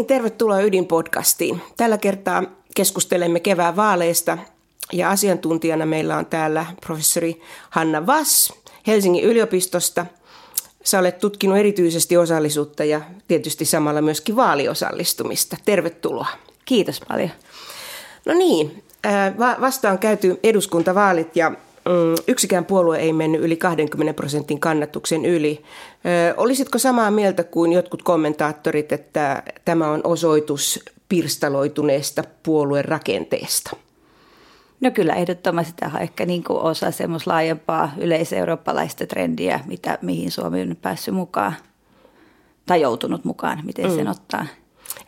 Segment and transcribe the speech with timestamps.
[0.00, 1.60] niin, tervetuloa Ydin-podcastiin.
[1.76, 2.42] Tällä kertaa
[2.74, 4.38] keskustelemme kevään vaaleista
[4.92, 8.52] ja asiantuntijana meillä on täällä professori Hanna Vass
[8.86, 10.06] Helsingin yliopistosta.
[10.84, 15.56] Sä olet tutkinut erityisesti osallisuutta ja tietysti samalla myöskin vaaliosallistumista.
[15.64, 16.28] Tervetuloa.
[16.64, 17.30] Kiitos paljon.
[18.26, 18.84] No niin,
[19.60, 21.52] vasta on käyty eduskuntavaalit ja
[22.28, 25.62] yksikään puolue ei mennyt yli 20 prosentin kannatuksen yli.
[26.36, 33.76] Olisitko samaa mieltä kuin jotkut kommentaattorit, että tämä on osoitus pirstaloituneesta puolueen rakenteesta?
[34.80, 40.30] No kyllä ehdottomasti tämä on ehkä niin kuin osa semmoista laajempaa yleiseurooppalaista trendiä, mitä, mihin
[40.30, 41.54] Suomi on päässyt mukaan
[42.66, 43.96] tai joutunut mukaan, miten mm.
[43.96, 44.46] sen ottaa.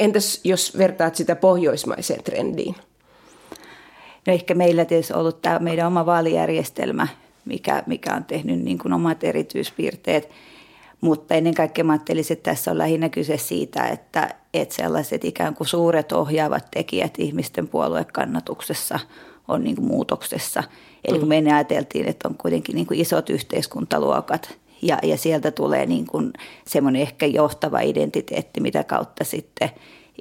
[0.00, 2.74] Entäs jos vertaat sitä pohjoismaiseen trendiin?
[4.26, 7.08] No ehkä meillä tietysti ollut tämä meidän oma vaalijärjestelmä,
[7.44, 10.28] mikä, mikä on tehnyt niin kuin omat erityispiirteet.
[11.00, 15.54] Mutta ennen kaikkea mä ajattelisin, että tässä on lähinnä kyse siitä, että, että sellaiset ikään
[15.54, 18.98] kuin suuret ohjaavat tekijät ihmisten puoluekannatuksessa
[19.48, 20.64] on niin kuin muutoksessa.
[21.04, 21.28] Eli kun mm.
[21.28, 26.06] me ennen ajateltiin, että on kuitenkin niin kuin isot yhteiskuntaluokat ja, ja sieltä tulee niin
[26.06, 26.32] kuin
[26.66, 29.70] semmoinen ehkä johtava identiteetti, mitä kautta sitten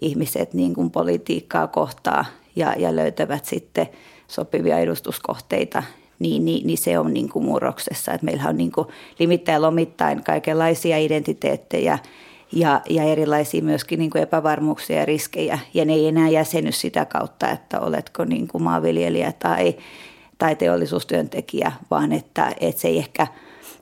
[0.02, 3.88] ihmiset niin kuin politiikkaa kohtaa ja, ja löytävät sitten
[4.28, 5.84] sopivia edustuskohteita,
[6.20, 8.14] niin, niin, niin se on niin kuin murroksessa.
[8.14, 8.88] Että meillä on niin kuin
[9.20, 12.00] limittäin lomittain kaikenlaisia identiteettejä
[12.52, 15.60] ja, ja erilaisia myöskin niin kuin epävarmuuksia ja riskejä.
[15.74, 19.76] Ja ne ei enää jäseny sitä kautta, että oletko niin kuin maanviljelijä tai,
[20.38, 23.28] tai teollisuustyöntekijä, vaan että, että se ei ehkä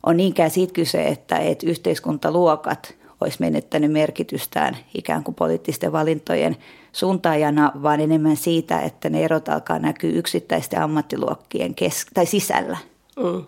[0.06, 6.58] ole niinkään siitä kyse, että, että yhteiskuntaluokat olisi menettänyt merkitystään ikään kuin poliittisten valintojen
[6.92, 12.78] suuntaajana, vaan enemmän siitä, että ne erot alkaa näkyä yksittäisten ammattiluokkien kes- tai sisällä.
[13.20, 13.44] Mm.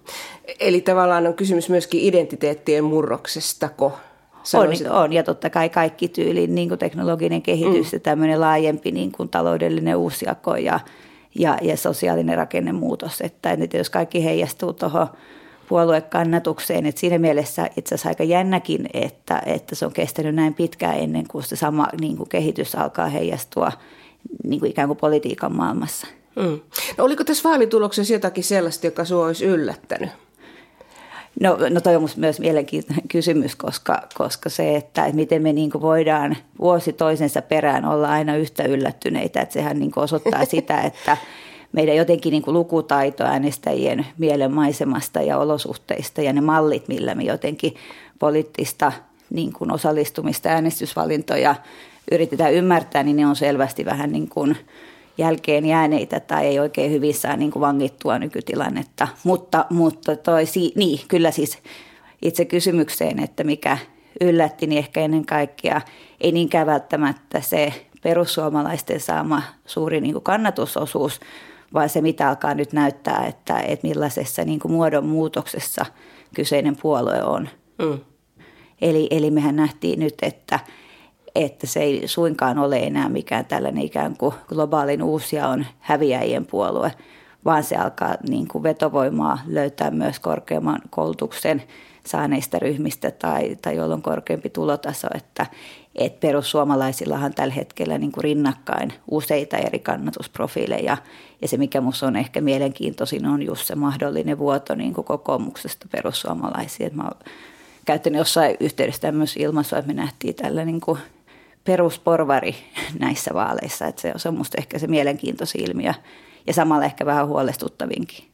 [0.60, 3.94] Eli tavallaan on kysymys myöskin identiteettien murroksestako?
[4.54, 7.96] On, on, ja totta kai kaikki tyyliin niin kuin teknologinen kehitys mm.
[7.96, 10.80] ja tämmöinen laajempi niin kuin taloudellinen uusjako ja,
[11.36, 13.22] ja, ja sosiaalinen rakennemuutos.
[13.22, 15.08] Että, että jos kaikki heijastuu tuohon
[15.72, 16.86] puoluekannatukseen.
[16.86, 21.28] Et siinä mielessä itse asiassa aika jännäkin, että, että se on kestänyt näin pitkään ennen
[21.28, 23.72] kuin se sama niin kuin kehitys alkaa heijastua
[24.44, 26.08] niin kuin ikään kuin politiikan maailmassa.
[26.36, 26.60] Mm.
[26.98, 30.10] No, oliko tässä vaalituloksessa jotakin sellaista, joka sinua olisi yllättänyt?
[31.40, 36.38] No, no toi on myös mielenkiintoinen kysymys, koska, koska se, että miten me niin voidaan
[36.60, 41.18] vuosi toisensa perään olla aina yhtä yllättyneitä, että sehän niin osoittaa sitä, että
[41.72, 47.76] meidän jotenkin niin kuin lukutaito äänestäjien mielenmaisemasta ja olosuhteista ja ne mallit, millä me jotenkin
[48.20, 48.92] poliittista
[49.30, 51.56] niin kuin osallistumista äänestysvalintoja
[52.12, 54.58] yritetään ymmärtää, niin ne on selvästi vähän niin kuin
[55.18, 59.08] jälkeen jääneitä tai ei oikein hyvissään niin kuin vangittua nykytilannetta.
[59.24, 60.44] Mutta, mutta toi,
[60.76, 61.58] niin, kyllä siis
[62.22, 63.78] itse kysymykseen, että mikä
[64.22, 65.82] yllätti, niin ehkä ennen kaikkea
[66.22, 71.20] ei niinkään välttämättä se perussuomalaisten saama suuri niin kuin kannatusosuus,
[71.74, 75.86] vaan se, mitä alkaa nyt näyttää, että, että millaisessa niin kuin muodon muutoksessa
[76.36, 77.50] kyseinen puolue on.
[77.82, 78.00] Mm.
[78.82, 80.60] Eli, eli mehän nähtiin nyt, että,
[81.36, 86.92] että se ei suinkaan ole enää mikään tällainen ikään kuin globaalin uusia on häviäjien puolue,
[87.46, 91.64] vaan se alkaa niin kuin vetovoimaa löytää myös korkeamman koulutuksen
[92.06, 95.46] saaneista ryhmistä tai, tai joilla on korkeampi tulotaso, että,
[95.96, 100.98] että perussuomalaisillahan tällä hetkellä niin kuin rinnakkain useita eri kannatusprofiileja.
[101.42, 105.88] Ja se, mikä minusta on ehkä mielenkiintoisin, on just se mahdollinen vuoto niin kuin kokoomuksesta
[105.92, 106.98] perussuomalaisiin.
[106.98, 107.10] mä
[107.86, 111.00] käyttänyt jossain yhteydessä tämmöistä ilmaisua, että me nähtiin tällä niin kuin
[111.64, 112.56] perusporvari
[113.00, 113.86] näissä vaaleissa.
[113.86, 115.94] Että se on minusta ehkä se mielenkiintoisin ilmiö
[116.48, 118.31] ja samalla ehkä vähän huolestuttavinkin.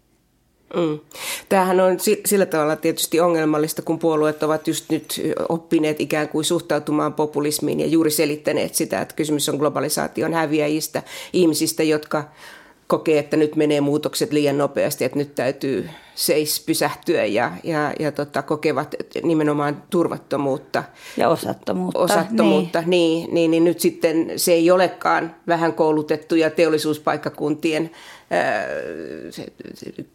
[0.75, 0.99] Mm.
[1.49, 7.13] Tämähän on sillä tavalla tietysti ongelmallista, kun puolueet ovat just nyt oppineet ikään kuin suhtautumaan
[7.13, 12.23] populismiin ja juuri selittäneet sitä, että kysymys on globalisaation häviäjistä, ihmisistä, jotka
[12.87, 18.11] kokee, että nyt menee muutokset liian nopeasti, että nyt täytyy seis pysähtyä ja, ja, ja
[18.11, 20.83] tota, kokevat nimenomaan turvattomuutta.
[21.17, 21.99] Ja osattomuutta.
[21.99, 22.87] Osattomuutta, niin.
[22.87, 27.91] Niin, niin, niin nyt sitten se ei olekaan vähän koulutettuja teollisuuspaikkakuntien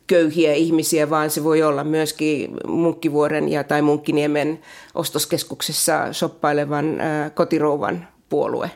[0.07, 4.61] köyhiä ihmisiä, vaan se voi olla myöskin Munkkivuoren ja, tai Munkkiniemen
[4.95, 6.99] ostoskeskuksessa shoppailevan
[7.35, 8.71] kotirouvan puolue.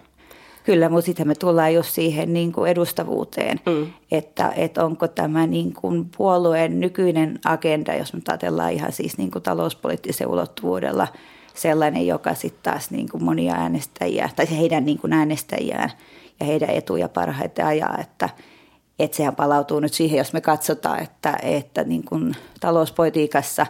[0.67, 3.87] Kyllä, mutta sitten me tullaan jo siihen niin kuin edustavuuteen, mm.
[4.11, 9.31] että, että onko tämä niin kuin puolueen nykyinen agenda, jos me ajatellaan ihan siis niin
[9.31, 11.09] kuin talouspoliittisen ulottuvuudella,
[11.55, 15.91] sellainen, joka sitten taas niin kuin monia äänestäjiä, tai heidän niin kuin äänestäjiään
[16.41, 18.29] ja heidän etuja parhaiten ajaa, että,
[18.99, 23.67] että sehän palautuu nyt siihen, jos me katsotaan, että, että niin kuin talouspolitiikassa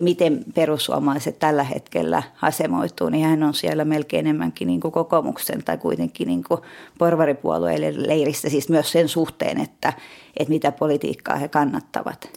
[0.00, 5.78] miten perussuomalaiset tällä hetkellä asemoituu, niin hän on siellä melkein enemmänkin niin kuin kokoomuksen tai
[5.78, 6.60] kuitenkin niin kuin
[6.98, 9.92] porvaripuolueille leirissä, siis myös sen suhteen, että,
[10.36, 12.28] että mitä politiikkaa he kannattavat.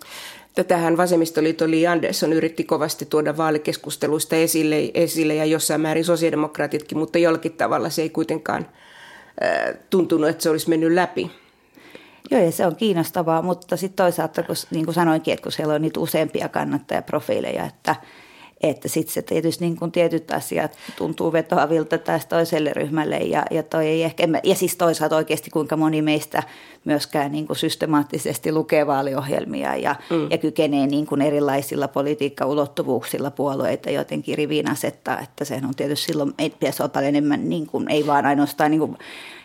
[0.56, 7.18] Tätähän vasemmistoliitto Li Andersson yritti kovasti tuoda vaalikeskusteluista esille, esille ja jossain määrin sosiaalidemokraatitkin, mutta
[7.18, 8.68] jollakin tavalla se ei kuitenkaan
[9.44, 11.32] äh, tuntunut, että se olisi mennyt läpi.
[12.32, 15.74] Joo, ja se on kiinnostavaa, mutta sitten toisaalta, kun, niin kuin sanoinkin, että kun siellä
[15.74, 17.96] on niitä useampia kannattajaprofiileja, että–
[18.64, 23.64] että sitten se tietysti niin kuin tietyt asiat tuntuu vetoavilta taas toiselle ryhmälle ja, ja,
[23.64, 26.44] toi ei ehkä, ja siis toisaalta oikeasti kuinka moni meistä
[26.86, 30.32] myöskään niin kuin systemaattisesti lukee vaaliohjelmia ja, mm.
[30.32, 36.34] ja kykenee niin kuin erilaisilla politiikkaulottuvuuksilla puolueita jotenkin riviin asettaa, että sehän on tietysti silloin,
[36.38, 38.98] ei pitäisi olla paljon enemmän, niin kuin, ei vaan ainoastaan niin kuin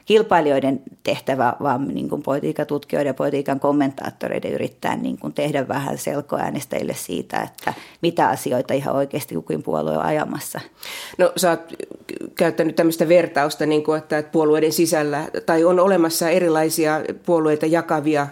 [0.07, 6.95] kilpailijoiden tehtävä, vaan niin kuin politiikatutkijoiden ja politiikan kommentaattoreiden yrittää niin kuin tehdä vähän selkoäänestäjille
[6.95, 10.61] siitä, että mitä asioita ihan oikeasti kukin puolue on ajamassa.
[11.19, 11.73] No sä oot
[12.35, 18.27] käyttänyt tämmöistä vertausta, niin kuin, että puolueiden sisällä, tai on olemassa erilaisia puolueita jakavia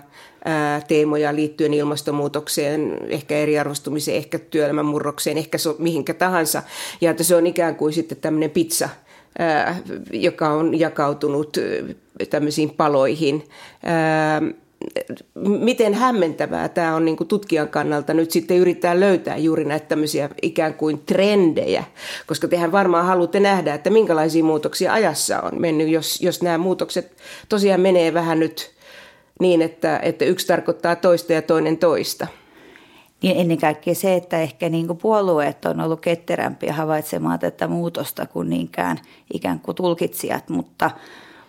[0.89, 6.63] teemoja liittyen ilmastonmuutokseen, ehkä eriarvostumiseen, ehkä työelämän murrokseen, ehkä so, mihinkä tahansa.
[7.01, 8.89] Ja että se on ikään kuin sitten tämmöinen pizza,
[10.13, 11.57] joka on jakautunut
[12.31, 13.45] tämmöisiin paloihin.
[15.35, 20.75] Miten hämmentävää tämä on niin tutkijan kannalta nyt sitten yrittää löytää juuri näitä tämmöisiä ikään
[20.75, 21.85] kuin trendejä,
[22.27, 27.17] koska tehän varmaan haluatte nähdä, että minkälaisia muutoksia ajassa on mennyt, jos, jos nämä muutokset
[27.49, 28.71] tosiaan menee vähän nyt
[29.41, 32.27] niin, että, että yksi tarkoittaa toista ja toinen toista
[33.31, 38.51] ennen kaikkea se, että ehkä niin kuin puolueet on ollut ketterämpiä havaitsemaan tätä muutosta kuin
[38.51, 39.01] niinkään
[39.35, 40.91] ikään kuin tulkitsijat, mutta,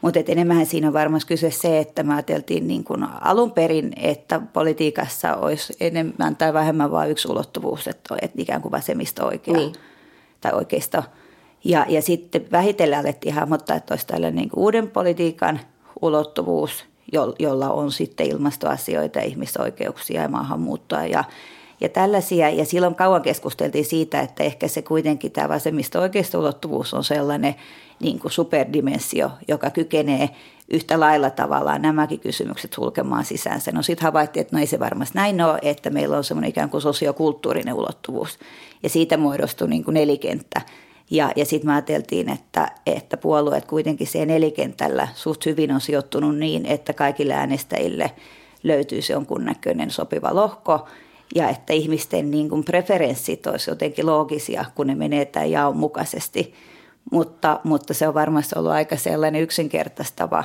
[0.01, 3.93] mutta et enemmän siinä on varmasti kyse se, että me ajateltiin niin kuin alun perin,
[3.95, 9.53] että politiikassa olisi enemmän tai vähemmän vain yksi ulottuvuus, että, että ikään kuin vasemmisto oikea
[9.53, 9.73] niin.
[10.41, 11.03] tai oikeisto.
[11.63, 15.59] Ja, ja sitten vähitellen alettiin hahmottaa, että olisi tällainen niin uuden politiikan
[16.01, 16.85] ulottuvuus,
[17.39, 21.23] jolla on sitten ilmastoasioita, ihmisoikeuksia ja maahanmuuttoa ja
[21.81, 25.99] ja tällaisia, ja silloin kauan keskusteltiin siitä, että ehkä se kuitenkin tämä vasemmisto
[26.39, 27.55] ulottuvuus on sellainen
[27.99, 30.29] niin kuin superdimensio, joka kykenee
[30.69, 33.71] yhtä lailla tavallaan nämäkin kysymykset sulkemaan sisäänsä.
[33.71, 36.69] No sitten havaittiin, että no ei se varmasti näin ole, että meillä on semmoinen ikään
[36.69, 38.39] kuin sosiokulttuurinen ulottuvuus.
[38.83, 40.61] Ja siitä muodostui niin kuin nelikenttä.
[41.11, 46.65] Ja, ja sitten ajateltiin, että, että puolueet kuitenkin siihen nelikentällä suht hyvin on sijoittunut niin,
[46.65, 48.11] että kaikille äänestäjille
[48.63, 50.79] löytyisi jonkunnäköinen sopiva lohko–
[51.35, 56.53] ja että ihmisten niin kuin preferenssit olisi jotenkin loogisia, kun ne menee tämän jaon mukaisesti.
[57.11, 60.43] Mutta, mutta se on varmasti ollut aika sellainen yksinkertaistava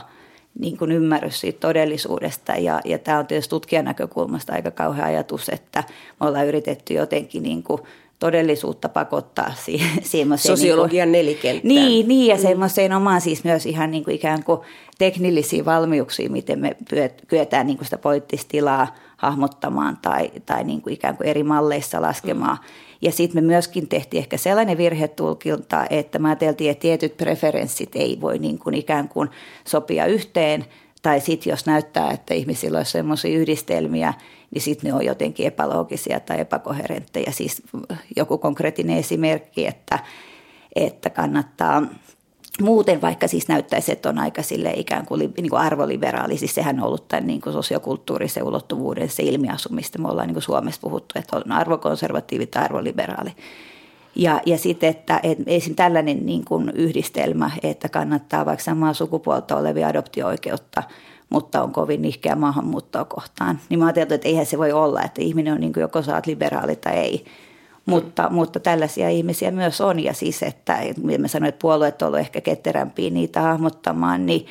[0.58, 2.52] niin kuin ymmärrys siitä todellisuudesta.
[2.52, 5.84] Ja, ja tämä on tietysti tutkijan näkökulmasta aika kauhea ajatus, että
[6.20, 7.80] me ollaan yritetty jotenkin niin kuin
[8.18, 10.36] todellisuutta pakottaa siihen.
[10.36, 11.68] Sosiologian niin nelikenttään.
[11.74, 12.42] Niin, niin ja mm.
[12.42, 14.60] semmoiseen omaan siis myös ihan niin kuin ikään kuin
[14.98, 16.76] teknillisiin valmiuksiin, miten me
[17.28, 22.02] kyetään niin kuin sitä poliittista tilaa hahmottamaan tai, tai niin kuin ikään kuin eri malleissa
[22.02, 22.56] laskemaan.
[22.56, 22.64] Mm.
[23.02, 28.18] Ja sitten me myöskin tehtiin ehkä sellainen virhetulkinta, että mä ajateltiin, että tietyt preferenssit ei
[28.20, 29.30] voi niin kuin ikään kuin
[29.64, 30.64] sopia yhteen.
[31.02, 34.14] Tai sitten jos näyttää, että ihmisillä olisi sellaisia yhdistelmiä,
[34.50, 37.32] niin sitten ne on jotenkin epäloogisia tai epäkoherentteja.
[37.32, 37.62] Siis
[38.16, 39.98] joku konkreettinen esimerkki, että,
[40.76, 41.82] että kannattaa
[42.62, 46.80] muuten vaikka siis näyttäisi, että on aika sille ikään kuin, niin kuin arvoliberaali, siis sehän
[46.80, 49.98] on ollut tämän niin kuin sosiokulttuurisen ulottuvuuden se ilmiasumista.
[49.98, 53.30] Me ollaan niin kuin Suomessa puhuttu, että on arvokonservatiivi tai arvoliberaali.
[54.16, 59.56] Ja, ja sitten, että, että esimerkiksi tällainen niin kuin yhdistelmä, että kannattaa vaikka samaa sukupuolta
[59.56, 60.82] olevia adoptio-oikeutta,
[61.30, 63.60] mutta on kovin nihkeä maahanmuuttoa kohtaan.
[63.68, 66.26] Niin mä ajattelin, että eihän se voi olla, että ihminen on niin kuin joko saat
[66.26, 67.24] liberaali tai ei.
[67.90, 70.78] Mutta, mutta tällaisia ihmisiä myös on ja siis, että
[71.18, 74.46] mä sanoin, että puolueet ovat ehkä ketterämpiä niitä hahmottamaan, niin,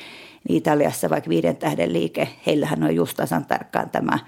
[0.48, 4.18] niin Italiassa vaikka viiden tähden liike, heillähän on just tasan tarkkaan tämä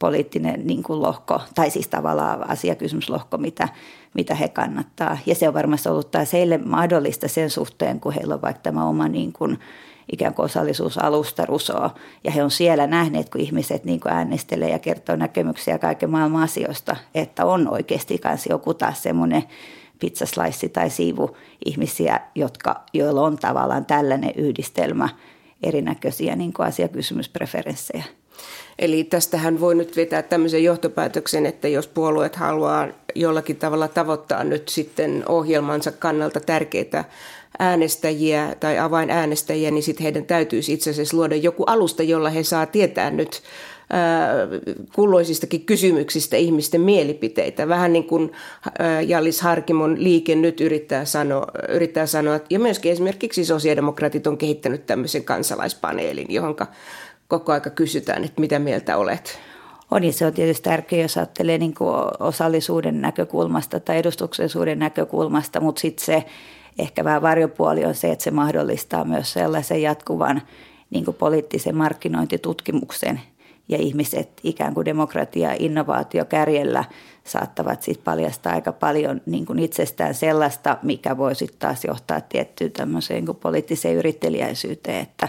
[0.00, 3.68] poliittinen niin kuin lohko, tai siis tavallaan asiakysymyslohko, mitä,
[4.14, 5.18] mitä he kannattaa.
[5.26, 8.88] Ja se on varmasti ollut taas heille mahdollista sen suhteen, kun heillä on vaikka tämä
[8.88, 9.58] oma niin kuin,
[10.12, 11.94] ikään kuin osallisuusalusta rusoa.
[12.24, 16.42] Ja he on siellä nähneet, kun ihmiset niin kuin äänestelee ja kertoo näkemyksiä kaiken maailman
[16.42, 19.44] asioista, että on oikeasti kanssa joku taas semmoinen
[19.98, 25.08] pizzaslaissi tai siivu ihmisiä, jotka, joilla on tavallaan tällainen yhdistelmä
[25.62, 28.04] erinäköisiä niin kuin asiakysymyspreferenssejä.
[28.78, 34.68] Eli tästähän voi nyt vetää tämmöisen johtopäätöksen, että jos puolueet haluaa jollakin tavalla tavoittaa nyt
[34.68, 37.04] sitten ohjelmansa kannalta tärkeitä
[37.58, 42.66] äänestäjiä tai avainäänestäjiä, niin sitten heidän täytyisi itse asiassa luoda joku alusta, jolla he saa
[42.66, 43.42] tietää nyt
[44.94, 47.68] kulloisistakin kysymyksistä ihmisten mielipiteitä.
[47.68, 48.32] Vähän niin kuin
[49.06, 55.24] Jallis Harkimon liike nyt yrittää sanoa, yrittää sanoa ja myöskin esimerkiksi sosiaalidemokraatit on kehittänyt tämmöisen
[55.24, 56.56] kansalaispaneelin, johon
[57.28, 59.38] koko aika kysytään, että mitä mieltä olet
[59.90, 60.04] on.
[60.04, 61.74] Ja se on tietysti tärkeää, jos ajattelee niin
[62.20, 66.24] osallisuuden näkökulmasta tai edustuksellisuuden näkökulmasta, mutta sitten se
[66.78, 70.42] ehkä vähän varjopuoli on se, että se mahdollistaa myös sellaisen jatkuvan
[70.90, 73.20] niin kuin poliittisen markkinointitutkimuksen.
[73.68, 76.84] Ja ihmiset ikään kuin demokratia- ja innovaatiokärjellä
[77.24, 82.72] saattavat sitten paljastaa aika paljon niin kuin itsestään sellaista, mikä voi sitten taas johtaa tiettyyn
[82.72, 85.28] tämmöiseen niin poliittiseen yrittelijäisyyteen, että,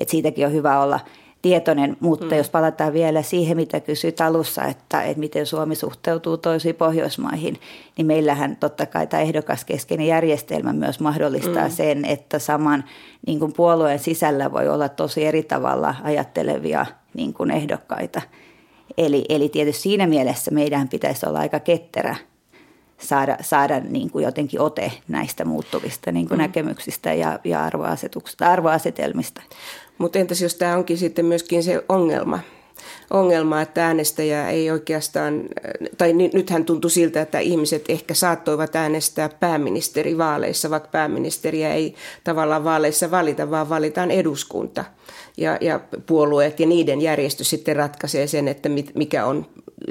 [0.00, 1.00] että siitäkin on hyvä olla–
[1.42, 2.36] tietoinen, mutta mm.
[2.36, 7.60] jos palataan vielä siihen, mitä kysyit alussa, että, että miten Suomi suhteutuu toisiin Pohjoismaihin,
[7.96, 11.74] niin meillähän totta kai tämä ehdokaskeskeinen järjestelmä myös mahdollistaa mm.
[11.74, 12.84] sen, että saman
[13.26, 18.22] niin kuin puolueen sisällä voi olla tosi eri tavalla ajattelevia niin kuin ehdokkaita.
[18.98, 22.16] Eli, eli tietysti siinä mielessä meidän pitäisi olla aika ketterä
[22.98, 26.42] saada, saada niin kuin jotenkin ote näistä muuttuvista niin kuin mm.
[26.42, 27.70] näkemyksistä ja, ja
[28.40, 29.42] arvoasetelmista.
[30.00, 32.38] Mutta entäs jos tämä onkin sitten myöskin se ongelma,
[33.10, 35.42] ongelma, että äänestäjä ei oikeastaan,
[35.98, 43.10] tai nythän tuntui siltä, että ihmiset ehkä saattoivat äänestää pääministerivaaleissa, vaikka pääministeriä ei tavallaan vaaleissa
[43.10, 44.84] valita, vaan valitaan eduskunta.
[45.36, 49.46] Ja, ja puolueet ja niiden järjestys sitten ratkaisee sen, että mikä on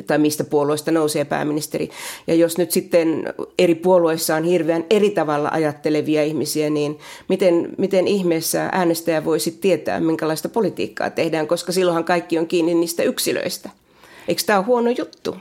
[0.08, 1.90] tai mistä puolueesta nousee pääministeri.
[2.28, 8.08] Ja jos nyt sitten eri puolueissa on hirveän eri tavalla ajattelevia ihmisiä, niin miten, miten
[8.08, 13.70] ihmeessä äänestäjä voisi tietää, minkälaista politiikkaa tehdään, koska silloinhan kaikki on kiinni niistä yksilöistä.
[14.28, 15.36] Eikö tämä ole huono juttu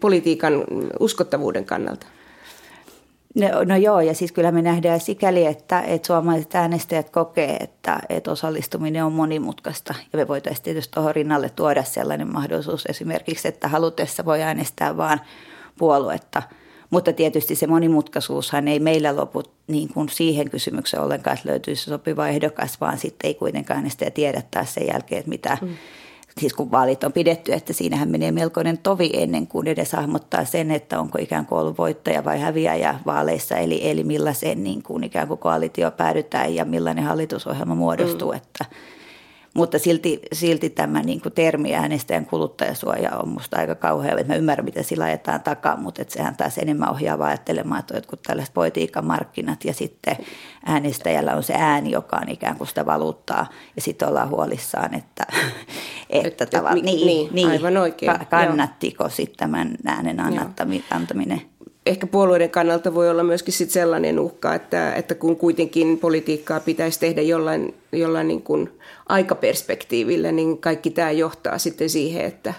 [0.00, 0.64] politiikan
[1.00, 2.06] uskottavuuden kannalta?
[3.38, 8.00] No, no joo, ja siis kyllä me nähdään sikäli, että, että suomalaiset äänestäjät kokee, että,
[8.08, 9.94] että osallistuminen on monimutkaista.
[10.12, 15.20] Ja me voitaisiin tietysti tuohon rinnalle tuoda sellainen mahdollisuus esimerkiksi, että halutessa voi äänestää vain
[15.78, 16.42] puoluetta.
[16.90, 22.28] Mutta tietysti se monimutkaisuushan ei meillä lopu niin kuin siihen kysymykseen ollenkaan, että löytyisi sopiva
[22.28, 25.68] ehdokas, vaan sitten ei kuitenkaan äänestäjä tiedä taas sen jälkeen, että mitä, mm
[26.38, 30.70] siis kun vaalit on pidetty, että siinähän menee melkoinen tovi ennen kuin edes hahmottaa sen,
[30.70, 35.28] että onko ikään kuin ollut voittaja vai häviäjä vaaleissa, eli, eli millaiseen niin kuin ikään
[35.28, 38.36] kuin koalitio päädytään ja millainen hallitusohjelma muodostuu, mm.
[38.36, 38.64] että–
[39.54, 44.14] mutta silti, silti tämä niin kuin termi äänestäjän kuluttajasuoja on minusta aika kauhea.
[44.18, 47.94] Että mä ymmärrän, miten sillä ajetaan takaa, mutta että sehän taas enemmän ohjaa ajattelemaan, että
[47.94, 50.16] on jotkut tällaiset politiikan markkinat ja sitten
[50.66, 55.26] äänestäjällä on se ääni, joka on ikään kuin sitä valuuttaa ja sitten ollaan huolissaan, että,
[56.10, 58.12] että et, tavallaan, niin, niin, niin, aivan oikein.
[58.30, 60.20] kannattiko sitten tämän äänen
[60.90, 61.42] antaminen
[61.88, 67.00] ehkä puolueiden kannalta voi olla myöskin sit sellainen uhka, että, että kun kuitenkin politiikkaa pitäisi
[67.00, 68.70] tehdä jollain, jollain niin kuin
[69.08, 72.54] aikaperspektiivillä, niin kaikki tämä johtaa sitten siihen, että,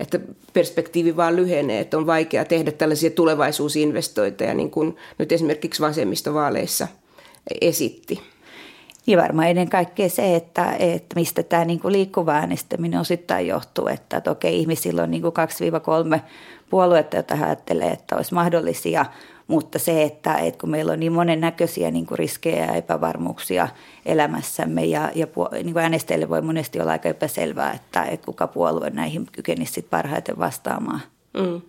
[0.00, 0.20] että
[0.52, 6.88] perspektiivi vaan lyhenee, että on vaikea tehdä tällaisia tulevaisuusinvestointeja, niin kuin nyt esimerkiksi vasemmistovaaleissa
[7.60, 8.20] esitti.
[9.06, 13.86] Ja varmaan ennen kaikkea se, että, että mistä tämä niin kuin liikkuva äänestäminen osittain johtuu,
[13.88, 15.34] että, että okei, ihmisillä on niin kuin
[16.16, 16.20] 2-3
[16.70, 19.06] puoluetta, joita ajattelee, että olisi mahdollisia,
[19.46, 23.68] mutta se, että, että kun meillä on niin monennäköisiä niin kuin riskejä ja epävarmuuksia
[24.06, 28.90] elämässämme ja, ja niin kuin äänestäjille voi monesti olla aika epäselvää, että, että kuka puolue
[28.90, 31.00] näihin kykenisi parhaiten vastaamaan.
[31.34, 31.60] Mm.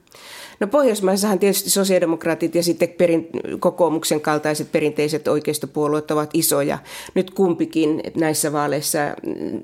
[0.60, 6.78] No Pohjoismaissahan tietysti sosiaalidemokraatit ja sitten perin, kokoomuksen kaltaiset perinteiset oikeistopuolueet ovat isoja.
[7.14, 9.62] Nyt kumpikin näissä vaaleissa mm,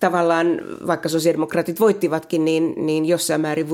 [0.00, 0.46] tavallaan,
[0.86, 3.66] vaikka sosiaalidemokraatit voittivatkin, niin, niin jossain määrin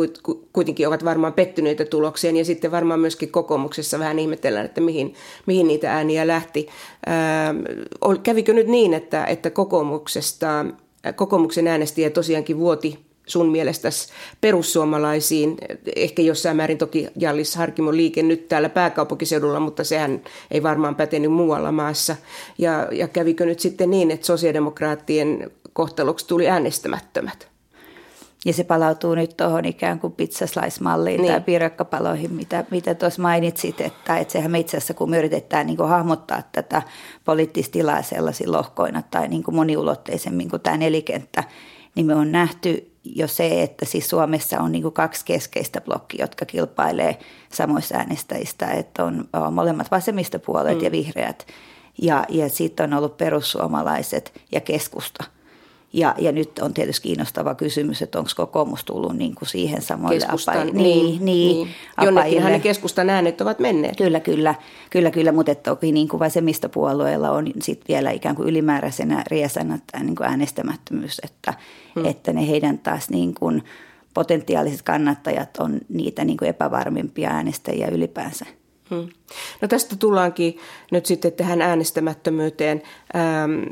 [0.53, 2.37] kuitenkin ovat varmaan pettyneitä tulokseen.
[2.37, 5.15] Ja sitten varmaan myöskin kokoomuksessa vähän ihmetellään, että mihin,
[5.47, 6.69] mihin niitä ääniä lähti.
[7.07, 7.55] Ää,
[8.23, 10.65] kävikö nyt niin, että, että kokoomuksesta,
[11.17, 14.09] kokoomuksen äänestäjä tosiaankin vuoti sun mielestäsi
[14.41, 15.57] perussuomalaisiin,
[15.97, 21.33] ehkä jossain määrin toki Jallis Harkimon liike nyt täällä pääkaupunkiseudulla, mutta sehän ei varmaan pätenyt
[21.33, 22.17] muualla maassa.
[22.59, 27.49] Ja, ja kävikö nyt sitten niin, että sosiaalidemokraattien kohtaloksi tuli äänestämättömät?
[28.45, 31.33] Ja se palautuu nyt tuohon ikään kuin pizzaslaismalliin niin.
[31.33, 35.67] tai piirakkapaloihin, mitä, mitä tuossa mainitsit, että, että sehän me itse asiassa, kun me yritetään
[35.67, 36.83] niin kuin hahmottaa tätä
[37.25, 41.45] poliittista tilaa sellaisilla lohkoina tai niin kuin moniulotteisemmin kuin tämä nelikenttä,
[41.95, 46.45] niin me on nähty jo se, että siis Suomessa on niin kaksi keskeistä blokkia, jotka
[46.45, 47.19] kilpailee
[47.53, 50.85] samoissa äänestäjistä, että on, on molemmat vasemmistopuolet mm.
[50.85, 51.47] ja vihreät.
[52.03, 55.25] Ja, ja sitten on ollut perussuomalaiset ja keskusta.
[55.93, 60.21] Ja, ja nyt on tietysti kiinnostava kysymys, että onko kokoomus tullut niin kuin siihen samoille
[60.21, 60.83] Keskustan, apajille.
[60.83, 61.69] Niin, niin, niin.
[62.05, 63.97] Jonnekinhan ne keskustan äänet ovat menneet.
[63.97, 64.55] Kyllä, kyllä,
[64.91, 70.05] kyllä, kyllä mutta toki niin kuin vasemmistopuolueella on sit vielä ikään kuin ylimääräisenä riesänä tämä
[70.05, 71.55] niin kuin äänestämättömyys, että,
[71.95, 72.05] hmm.
[72.05, 73.63] että ne heidän taas niin kuin
[74.15, 78.47] potentiaaliset kannattajat on niitä niin kuin epävarmimpia äänestäjiä ylipäänsä.
[78.91, 79.09] Hmm.
[79.61, 80.59] No tästä tullaankin
[80.91, 82.83] nyt sitten tähän äänestämättömyyteen.
[83.17, 83.63] Ähm,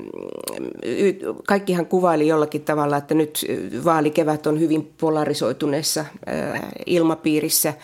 [1.46, 3.46] kaikkihan kuvaili jollakin tavalla, että nyt
[3.84, 7.74] vaalikevät on hyvin polarisoituneessa äh, ilmapiirissä.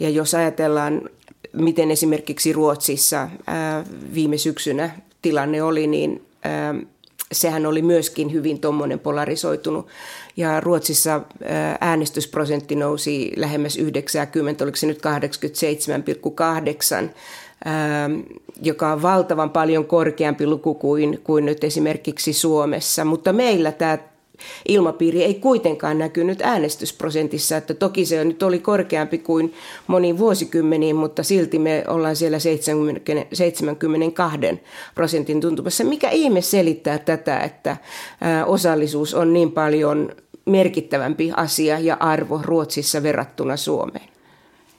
[0.00, 1.10] Ja jos ajatellaan,
[1.52, 3.30] miten esimerkiksi Ruotsissa äh,
[4.14, 4.90] viime syksynä
[5.22, 6.78] tilanne oli, niin ähm,
[7.32, 9.86] sehän oli myöskin hyvin tuommoinen polarisoitunut.
[10.36, 11.20] Ja Ruotsissa
[11.80, 15.02] äänestysprosentti nousi lähemmäs 90, oliko se nyt
[17.04, 17.08] 87,8,
[18.62, 23.04] joka on valtavan paljon korkeampi luku kuin, kuin nyt esimerkiksi Suomessa.
[23.04, 23.98] Mutta meillä tämä
[24.68, 29.54] ilmapiiri ei kuitenkaan näkynyt äänestysprosentissa, että toki se nyt oli korkeampi kuin
[29.86, 34.38] moniin vuosikymmeniin, mutta silti me ollaan siellä 70, 72
[34.94, 35.84] prosentin tuntumassa.
[35.84, 37.76] Mikä ihme selittää tätä, että
[38.46, 40.10] osallisuus on niin paljon
[40.44, 44.08] merkittävämpi asia ja arvo Ruotsissa verrattuna Suomeen?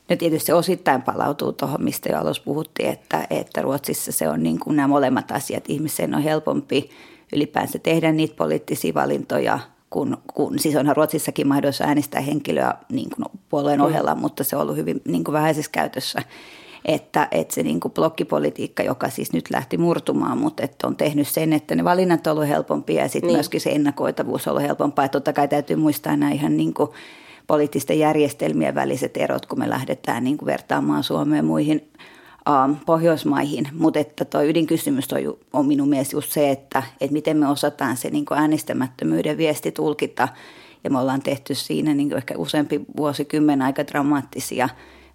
[0.09, 4.59] No tietysti osittain palautuu tuohon, mistä jo alussa puhuttiin, että, että Ruotsissa se on niin
[4.59, 5.63] kuin nämä molemmat asiat.
[5.67, 6.89] Ihmisen on helpompi
[7.33, 9.59] ylipäänsä tehdä niitä poliittisia valintoja,
[9.89, 13.85] kun, kun siis onhan Ruotsissakin mahdollista äänestää henkilöä niin kuin puolueen mm.
[13.85, 14.21] ohella, mm.
[14.21, 16.23] mutta se on ollut hyvin niin kuin vähäisessä käytössä.
[16.85, 21.27] Että, että se niin kuin blokkipolitiikka, joka siis nyt lähti murtumaan, mutta että on tehnyt
[21.27, 23.37] sen, että ne valinnat on ollut helpompia ja sitten niin.
[23.37, 25.05] myöskin se ennakoitavuus on ollut helpompaa.
[25.05, 26.89] Että totta kai täytyy muistaa nämä ihan niin kuin
[27.47, 31.89] poliittisten järjestelmien väliset erot, kun me lähdetään niin kuin vertaamaan Suomeen muihin
[32.49, 37.37] Ähm, Pohjoismaihin, mutta että tuo ydinkysymys on, on minun mielestä just se, että, että miten
[37.37, 40.27] me osataan se niin äänestämättömyyden viesti tulkita
[40.83, 44.69] ja me ollaan tehty siinä niin ehkä useampi vuosikymmen aika dramaattisia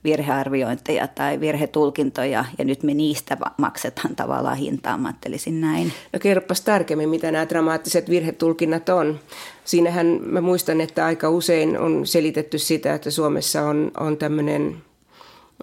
[0.05, 5.93] virhearviointeja tai virhetulkintoja, ja nyt me niistä maksetaan tavallaan hintaa, mä ajattelisin näin.
[6.13, 9.19] No kerropas tarkemmin, mitä nämä dramaattiset virhetulkinnat on.
[9.65, 14.77] Siinähän mä muistan, että aika usein on selitetty sitä, että Suomessa on, on tämmöinen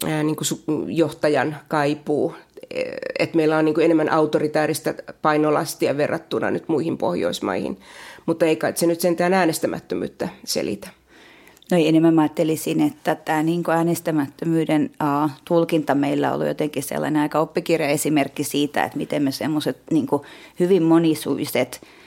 [0.05, 2.35] niin kuin johtajan kaipuu.
[3.19, 7.79] Että meillä on niin kuin enemmän autoritaarista painolastia verrattuna nyt muihin Pohjoismaihin.
[8.25, 10.87] Mutta ei kai se nyt sentään äänestämättömyyttä selitä.
[11.71, 14.89] No enemmän mä ajattelisin, että tämä niin äänestämättömyyden
[15.23, 20.07] uh, tulkinta meillä on ollut jotenkin sellainen aika oppikirjaesimerkki siitä, että miten me semmoiset niin
[20.59, 21.81] hyvin monisuiset–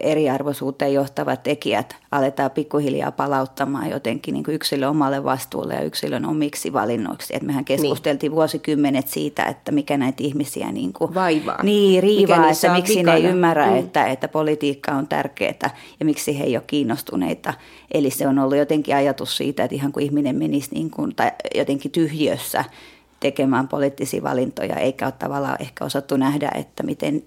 [0.00, 6.72] eriarvoisuuteen johtavat tekijät aletaan pikkuhiljaa palauttamaan jotenkin niin kuin yksilön omalle vastuulle ja yksilön omiksi
[6.72, 7.36] valinnoiksi.
[7.36, 8.36] Et mehän keskusteltiin niin.
[8.36, 11.62] vuosikymmenet siitä, että mikä näitä ihmisiä niin kuin, vaivaa.
[11.62, 13.12] Niin, riivaa, että miksi vikana.
[13.12, 13.76] ne ei ymmärrä, mm.
[13.76, 15.70] että, että politiikka on tärkeää
[16.00, 17.54] ja miksi he ei ole kiinnostuneita.
[17.94, 21.30] Eli se on ollut jotenkin ajatus siitä, että ihan kuin ihminen menisi niin kuin, tai
[21.54, 22.64] jotenkin tyhjössä
[23.20, 27.22] tekemään poliittisia valintoja, eikä ole tavallaan ehkä osattu nähdä, että miten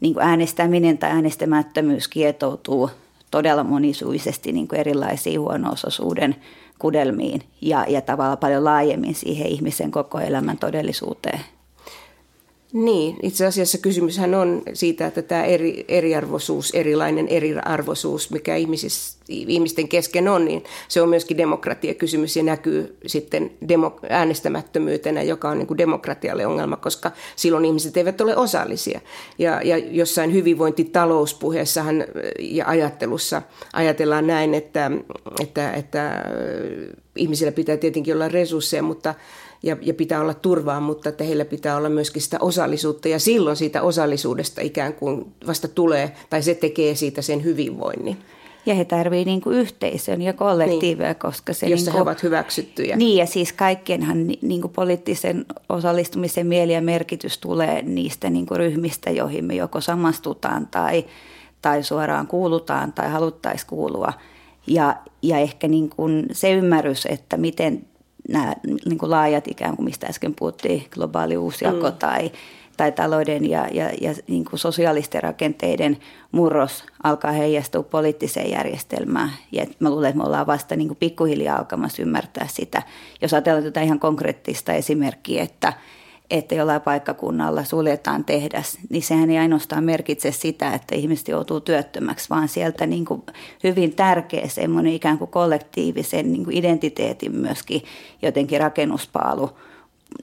[0.00, 2.90] niin kuin äänestäminen tai äänestämättömyys kietoutuu
[3.30, 6.36] todella monisuisesti niin kuin erilaisiin huono-osaisuuden
[6.78, 11.40] kudelmiin ja, ja tavallaan paljon laajemmin siihen ihmisen koko elämän todellisuuteen.
[12.72, 19.88] Niin, itse asiassa kysymyshän on siitä, että tämä eri, eriarvoisuus, erilainen eriarvoisuus, mikä ihmisis, ihmisten
[19.88, 25.66] kesken on, niin se on myöskin demokratiakysymys ja näkyy sitten demo, äänestämättömyytenä, joka on niin
[25.66, 29.00] kuin demokratialle ongelma, koska silloin ihmiset eivät ole osallisia.
[29.38, 32.04] Ja, ja jossain hyvinvointitalouspuheessahan
[32.38, 34.90] ja ajattelussa ajatellaan näin, että,
[35.40, 36.24] että, että
[37.16, 39.14] ihmisillä pitää tietenkin olla resursseja, mutta
[39.62, 43.56] ja, ja pitää olla turvaa, mutta että heillä pitää olla myöskin sitä osallisuutta ja silloin
[43.56, 48.16] siitä osallisuudesta ikään kuin vasta tulee tai se tekee siitä sen hyvinvoinnin.
[48.66, 51.16] Ja he tarvitsevat niin kuin yhteisön ja kollektiivia, niin.
[51.16, 51.66] koska se...
[51.66, 52.96] Jossa niin kuin, he ovat hyväksyttyjä.
[52.96, 58.58] Niin, ja siis kaikkienhan niin kuin poliittisen osallistumisen mieli ja merkitys tulee niistä niin kuin
[58.58, 61.04] ryhmistä, joihin me joko samastutaan tai,
[61.62, 64.12] tai suoraan kuulutaan tai haluttaisiin kuulua.
[64.66, 67.86] Ja, ja ehkä niin kuin se ymmärrys, että miten
[68.30, 71.96] nämä niin kuin laajat ikään kuin, mistä äsken puhuttiin, globaali uusjako mm.
[71.96, 72.32] tai,
[72.76, 75.98] tai talouden ja, ja, ja niin kuin sosiaalisten rakenteiden
[76.32, 79.30] murros alkaa heijastua poliittiseen järjestelmään.
[79.52, 82.82] Ja mä luulen, että me ollaan vasta niin kuin pikkuhiljaa alkamassa ymmärtää sitä.
[83.22, 85.72] Jos ajatellaan tätä ihan konkreettista esimerkkiä, että–
[86.30, 92.30] että jollain paikkakunnalla suljetaan tehdas, niin sehän ei ainoastaan merkitse sitä, että ihmiset joutuu työttömäksi,
[92.30, 93.22] vaan sieltä niin kuin
[93.64, 97.82] hyvin tärkeä semmoinen ikään kuin kollektiivisen niin kuin identiteetin myöskin
[98.22, 99.50] jotenkin rakennuspaalu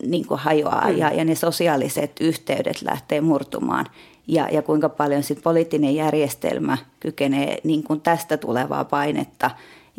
[0.06, 0.98] niin kuin hajoaa mm.
[0.98, 3.86] ja, ja ne sosiaaliset yhteydet lähtee murtumaan.
[4.28, 9.52] Ja, ja kuinka paljon sit poliittinen järjestelmä kykenee niin kuin tästä tulevaa painetta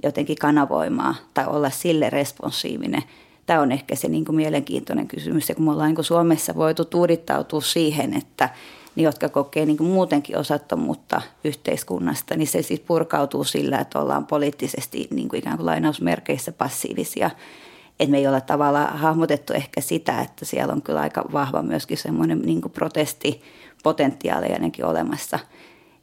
[0.03, 3.03] jotenkin kanavoimaan tai olla sille responsiivinen.
[3.49, 5.49] Tämä on ehkä se niin kuin mielenkiintoinen kysymys.
[5.49, 8.49] Ja kun me ollaan niin kuin Suomessa voitu tuudittautua siihen, että
[8.97, 14.27] ne, jotka kokee niin kuin muutenkin osattomuutta yhteiskunnasta, niin se siis purkautuu sillä, että ollaan
[14.27, 17.31] poliittisesti niin kuin ikään kuin lainausmerkeissä passiivisia–
[18.01, 21.97] että me ei olla tavallaan hahmotettu ehkä sitä, että siellä on kyllä aika vahva myöskin
[21.97, 25.39] semmoinen niin protestipotentiaali ainakin olemassa.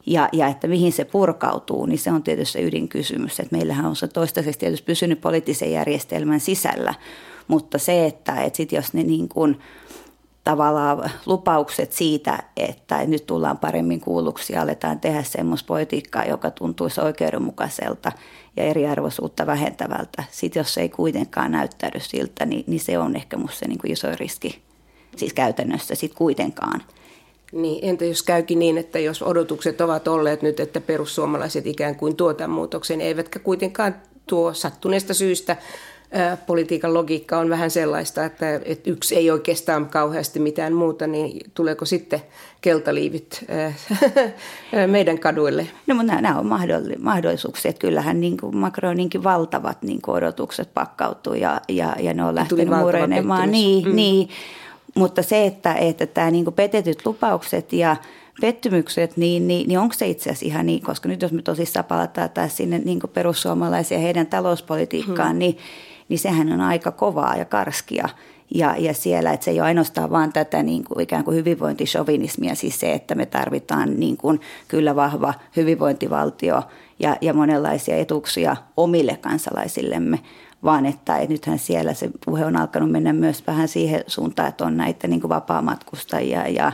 [0.05, 3.39] Ja, ja että mihin se purkautuu, niin se on tietysti se ydinkysymys.
[3.39, 6.93] Että meillähän on se toistaiseksi tietysti pysynyt poliittisen järjestelmän sisällä,
[7.47, 9.60] mutta se, että, että sit jos ne niin kuin,
[10.45, 17.01] tavallaan lupaukset siitä, että nyt tullaan paremmin kuulluksi ja aletaan tehdä semmoista politiikkaa, joka tuntuisi
[17.01, 18.12] oikeudenmukaiselta
[18.58, 20.23] ja eriarvoisuutta vähentävältä.
[20.31, 23.79] Sitten jos se ei kuitenkaan näyttäydy siltä, niin, niin se on ehkä musta se niin
[23.79, 24.62] kuin iso riski.
[25.15, 26.81] Siis käytännössä sitten kuitenkaan.
[27.51, 32.15] Niin, entä jos käykin niin, että jos odotukset ovat olleet nyt, että perussuomalaiset ikään kuin
[32.15, 33.95] tuo tämän muutoksen, eivätkä kuitenkaan
[34.27, 35.58] tuo sattuneesta syystä
[36.45, 41.86] politiikan logiikka on vähän sellaista, että, että yksi ei oikeastaan kauheasti mitään muuta, niin tuleeko
[41.86, 42.21] sitten
[42.62, 43.45] keltaliivit
[44.88, 45.67] meidän kaduille?
[45.88, 46.47] No mutta nämä on
[46.99, 47.69] mahdollisuuksia.
[47.69, 52.36] Että kyllähän niin kuin Macroninkin valtavat niin kuin odotukset pakkautuu ja, ja, ja ne on
[52.36, 53.51] lähtenyt murenemaan.
[53.51, 53.95] Niin, mm.
[53.95, 54.30] niin.
[54.95, 57.95] Mutta se, että, että tämä niin kuin petetyt lupaukset ja
[58.41, 61.86] pettymykset, niin, niin, niin onko se itse asiassa ihan niin, koska nyt jos me tosissaan
[61.86, 65.39] palataan taas sinne niin perussuomalaisia heidän talouspolitiikkaan, hmm.
[65.39, 65.58] niin
[66.10, 68.10] niin sehän on aika kovaa ja karskia.
[68.56, 72.56] Ja, ja siellä, että se ei ole ainoastaan vaan tätä niin kuin ikään kuin hyvinvointishovinismia,
[72.56, 76.63] siis se, että me tarvitaan niin kuin kyllä vahva hyvinvointivaltio
[77.00, 80.20] ja, ja monenlaisia etuuksia omille kansalaisillemme,
[80.63, 84.65] vaan että, että nythän siellä se puhe on alkanut mennä myös vähän siihen suuntaan, että
[84.65, 86.72] on näitä niin kuin vapaamatkustajia ja,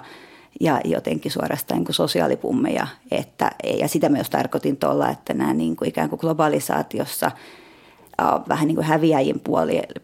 [0.60, 2.88] ja jotenkin suorastaan niin kuin sosiaalipummeja.
[3.12, 7.32] Että, ja sitä myös tarkoitin tuolla, että nämä niin kuin ikään kuin globalisaatiossa–
[8.50, 9.42] vähän niin kuin häviäjien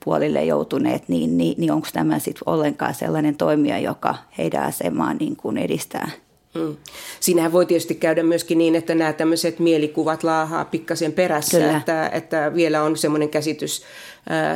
[0.05, 5.35] puolille joutuneet, niin, niin, niin onko tämä sitten ollenkaan sellainen toimija, joka heidän asemaa niin
[5.35, 6.09] kuin edistää?
[6.53, 6.75] Hmm.
[7.19, 12.51] Siinähän voi tietysti käydä myöskin niin, että nämä tämmöiset mielikuvat laahaa pikkasen perässä, että, että
[12.55, 13.83] vielä on semmoinen käsitys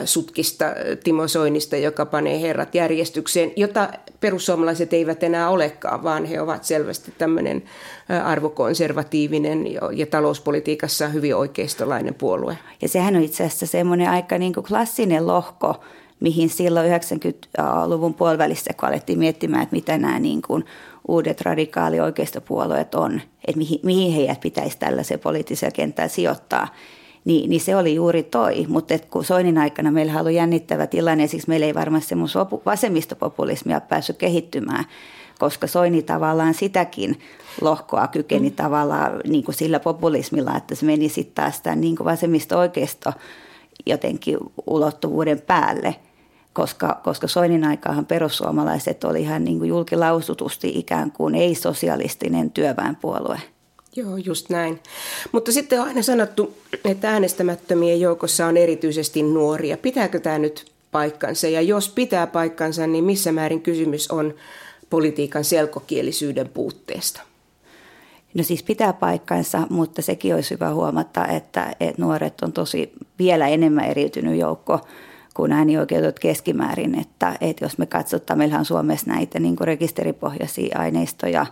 [0.05, 0.65] sutkista
[1.03, 7.13] Timo Soinista, joka panee herrat järjestykseen, jota perussuomalaiset eivät enää olekaan, vaan he ovat selvästi
[7.17, 7.63] tämmöinen
[8.23, 12.57] arvokonservatiivinen ja talouspolitiikassa hyvin oikeistolainen puolue.
[12.81, 15.81] Ja sehän on itse asiassa semmoinen aika niin kuin klassinen lohko,
[16.19, 20.65] mihin silloin 90-luvun puolivälissä, kun alettiin miettimään, että mitä nämä niin kuin
[21.07, 26.67] uudet radikaali oikeistopuolueet on, että mihin, mihin heidät pitäisi tällaisen poliittisen kenttään sijoittaa,
[27.25, 28.65] niin, niin se oli juuri toi.
[28.67, 33.81] Mutta kun Soinin aikana meillä oli jännittävä tilanne, ja siksi meillä ei varmasti semmoista vasemmistopopulismia
[33.81, 34.85] päässyt kehittymään,
[35.39, 37.19] koska Soini tavallaan sitäkin
[37.61, 38.55] lohkoa kykeni mm.
[38.55, 43.13] tavallaan niin kuin sillä populismilla, että se meni sitten taas tämän niin vasemmisto-oikeisto
[43.85, 45.95] jotenkin ulottuvuuden päälle–
[46.53, 53.39] koska, koska Soinin aikaahan perussuomalaiset oli ihan niin kuin julkilausutusti ikään kuin ei-sosialistinen työväenpuolue.
[53.95, 54.79] Joo, just näin.
[55.31, 59.77] Mutta sitten on aina sanottu, että äänestämättömien joukossa on erityisesti nuoria.
[59.77, 61.47] Pitääkö tämä nyt paikkansa?
[61.47, 64.33] Ja jos pitää paikkansa, niin missä määrin kysymys on
[64.89, 67.21] politiikan selkokielisyyden puutteesta?
[68.33, 73.47] No siis pitää paikkansa, mutta sekin olisi hyvä huomata, että, että nuoret on tosi vielä
[73.47, 74.79] enemmän eriytynyt joukko
[75.33, 76.99] kuin äänioikeutetut keskimäärin.
[76.99, 81.45] Että, että jos me katsotaan, meillä on Suomessa näitä niin rekisteripohjaisia aineistoja,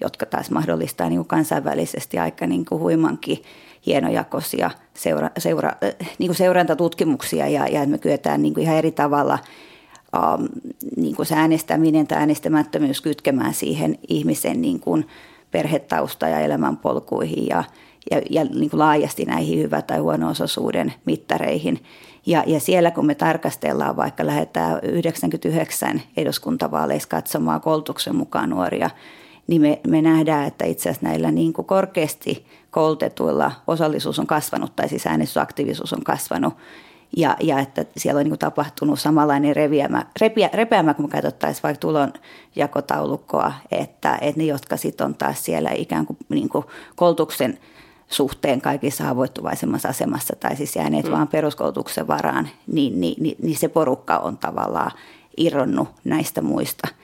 [0.00, 3.42] jotka taas mahdollistaa niin kuin kansainvälisesti aika niin kuin huimankin
[3.86, 5.72] hienojakoisia seura, seura,
[6.18, 9.38] niin kuin seurantatutkimuksia ja, ja me kyetään niin kuin ihan eri tavalla
[10.16, 10.48] um,
[10.96, 15.06] niin kuin se äänestäminen tai äänestämättömyys kytkemään siihen ihmisen niin kuin
[15.50, 17.64] perhetausta ja elämänpolkuihin ja,
[18.10, 21.78] ja, ja niin kuin laajasti näihin hyvä- tai huono-osaisuuden mittareihin.
[22.26, 28.90] Ja, ja siellä kun me tarkastellaan, vaikka lähdetään 99 eduskuntavaaleissa katsomaan koulutuksen mukaan nuoria,
[29.50, 34.76] niin me, me nähdään, että itse asiassa näillä niin kuin korkeasti koulutetuilla osallisuus on kasvanut
[34.76, 36.54] tai siis äänestysaktiivisuus on kasvanut.
[37.16, 41.62] Ja, ja että siellä on niin kuin tapahtunut samanlainen reviämä, repiä, repeämä, kun me katsottaisiin
[41.62, 46.64] vaikka tulonjakotaulukkoa, että, että ne, jotka sitten on taas siellä ikään kuin, niin kuin
[46.96, 47.58] koulutuksen
[48.08, 51.12] suhteen kaikissa haavoittuvaisemmassa asemassa tai siis jääneet mm.
[51.12, 54.90] vaan peruskoulutuksen varaan, niin, niin, niin, niin se porukka on tavallaan
[55.36, 56.88] irronnut näistä muista–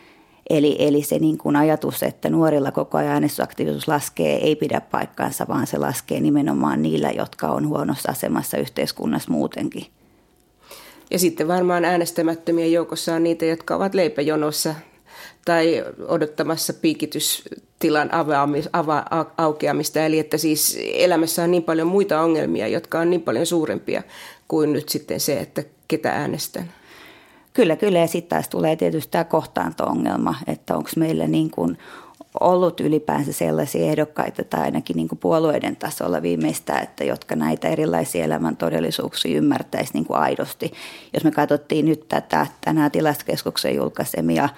[0.51, 5.47] Eli, eli se niin kuin ajatus, että nuorilla koko ajan äänestysaktiivisuus laskee, ei pidä paikkaansa,
[5.49, 9.87] vaan se laskee nimenomaan niillä, jotka on huonossa asemassa yhteiskunnassa muutenkin.
[11.11, 14.75] Ja sitten varmaan äänestämättömien joukossa on niitä, jotka ovat leipäjonossa
[15.45, 19.05] tai odottamassa piikitystilan avaamis, ava,
[19.37, 20.01] aukeamista.
[20.01, 24.03] Eli että siis elämässä on niin paljon muita ongelmia, jotka on niin paljon suurempia
[24.49, 26.73] kuin nyt sitten se, että ketä äänestän.
[27.57, 27.99] Kyllä, kyllä.
[27.99, 31.79] Ja sitten taas tulee tietysti tämä kohtaanto-ongelma, että onko meillä niin kuin
[32.41, 38.25] ollut ylipäänsä sellaisia ehdokkaita tai ainakin niin kuin puolueiden tasolla viimeistä, että jotka näitä erilaisia
[38.25, 40.73] elämän todellisuuksia ymmärtäisi niin kuin aidosti.
[41.15, 44.49] Jos me katsottiin nyt tätä tänään tilastokeskuksen julkaisemia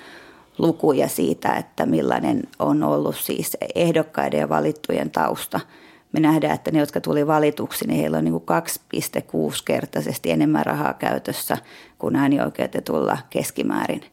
[0.58, 5.60] lukuja siitä, että millainen on ollut siis ehdokkaiden ja valittujen tausta.
[6.12, 11.58] Me nähdään, että ne, jotka tuli valituksi, niin heillä on niin 2,6-kertaisesti enemmän rahaa käytössä
[11.98, 14.04] kuin äänioikeutetulla keskimäärin.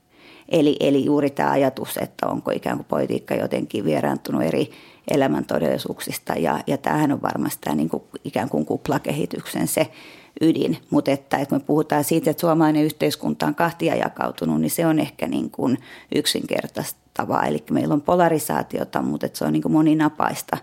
[0.49, 4.71] Eli, eli juuri tämä ajatus, että onko ikään kuin politiikka jotenkin vieraantunut eri
[5.12, 6.34] elämän todellisuuksista.
[6.34, 9.91] Ja, ja tämähän on varmasti tämä niin kuin ikään kuin kuplakehityksen se
[10.41, 10.77] ydin.
[10.89, 14.86] Mutta että, että kun me puhutaan siitä, että suomalainen yhteiskunta on kahtia jakautunut, niin se
[14.86, 15.77] on ehkä niin kuin
[16.15, 17.45] yksinkertaistavaa.
[17.45, 20.58] Eli meillä on polarisaatiota, mutta että se on niin kuin moninapaista.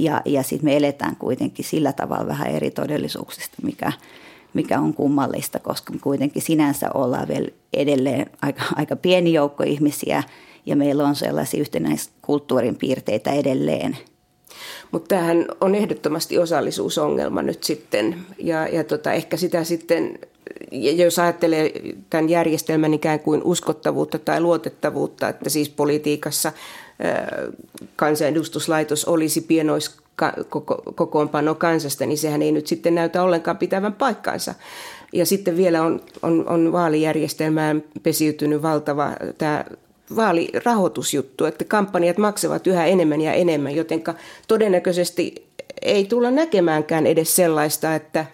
[0.00, 3.92] Ja, ja sitten me eletään kuitenkin sillä tavalla vähän eri todellisuuksista, mikä,
[4.54, 10.22] mikä on kummallista, koska me kuitenkin sinänsä ollaan vielä edelleen aika, aika pieni joukko ihmisiä
[10.66, 13.96] ja meillä on sellaisia yhtenäiskulttuurin piirteitä edelleen–
[14.92, 20.18] mutta tämähän on ehdottomasti osallisuusongelma nyt sitten ja, ja tota, ehkä sitä sitten,
[20.72, 21.72] jos ajattelee
[22.10, 26.52] tämän järjestelmän ikään kuin uskottavuutta tai luotettavuutta, että siis politiikassa
[27.96, 29.96] kansanedustuslaitos olisi pienois
[30.94, 34.54] kokoonpano kansasta, niin sehän ei nyt sitten näytä ollenkaan pitävän paikkaansa.
[35.12, 39.64] Ja sitten vielä on, on, on vaalijärjestelmään pesiytynyt valtava tämä
[40.16, 44.04] vaalirahoitusjuttu, että kampanjat maksavat yhä enemmän ja enemmän, joten
[44.48, 45.48] todennäköisesti
[45.82, 48.26] ei tulla näkemäänkään edes sellaista, että,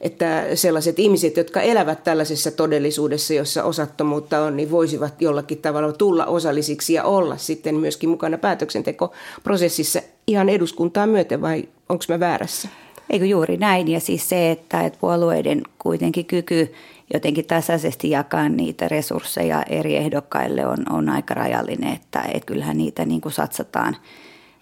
[0.00, 6.26] että sellaiset ihmiset, jotka elävät tällaisessa todellisuudessa, jossa osattomuutta on, niin voisivat jollakin tavalla tulla
[6.26, 12.68] osallisiksi ja olla sitten myöskin mukana päätöksentekoprosessissa ihan eduskuntaa myöten vai onko mä väärässä?
[13.10, 16.72] Eikö juuri näin ja siis se, että, että puolueiden kuitenkin kyky
[17.14, 23.04] jotenkin tasaisesti jakaa niitä resursseja eri ehdokkaille on, on aika rajallinen, että, että kyllähän niitä
[23.04, 23.96] niin kuin satsataan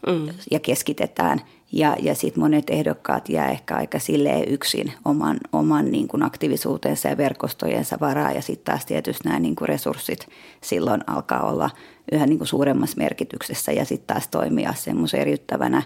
[0.07, 0.29] mm.
[0.51, 1.41] ja keskitetään.
[1.73, 7.09] Ja, ja sitten monet ehdokkaat jää ehkä aika silleen yksin oman, oman niin kuin aktiivisuutensa
[7.09, 8.33] ja verkostojensa varaa.
[8.33, 10.29] Ja sitten taas tietysti nämä niin kuin resurssit
[10.61, 11.71] silloin alkaa olla
[12.13, 15.83] yhä niin kuin suuremmassa merkityksessä ja sitten taas toimia semmoisen eriyttävänä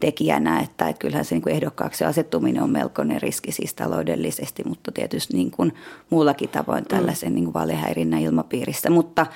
[0.00, 4.92] tekijänä, että, että kyllähän se niin kuin ehdokkaaksi asettuminen on melkoinen riski siis taloudellisesti, mutta
[4.92, 5.74] tietysti niin kuin
[6.10, 6.88] muullakin tavoin mm.
[6.88, 8.90] tällaisen niin kuin valehäirinnän ilmapiirissä.
[8.90, 9.26] Mutta,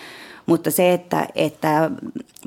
[0.51, 1.91] mutta se, että, että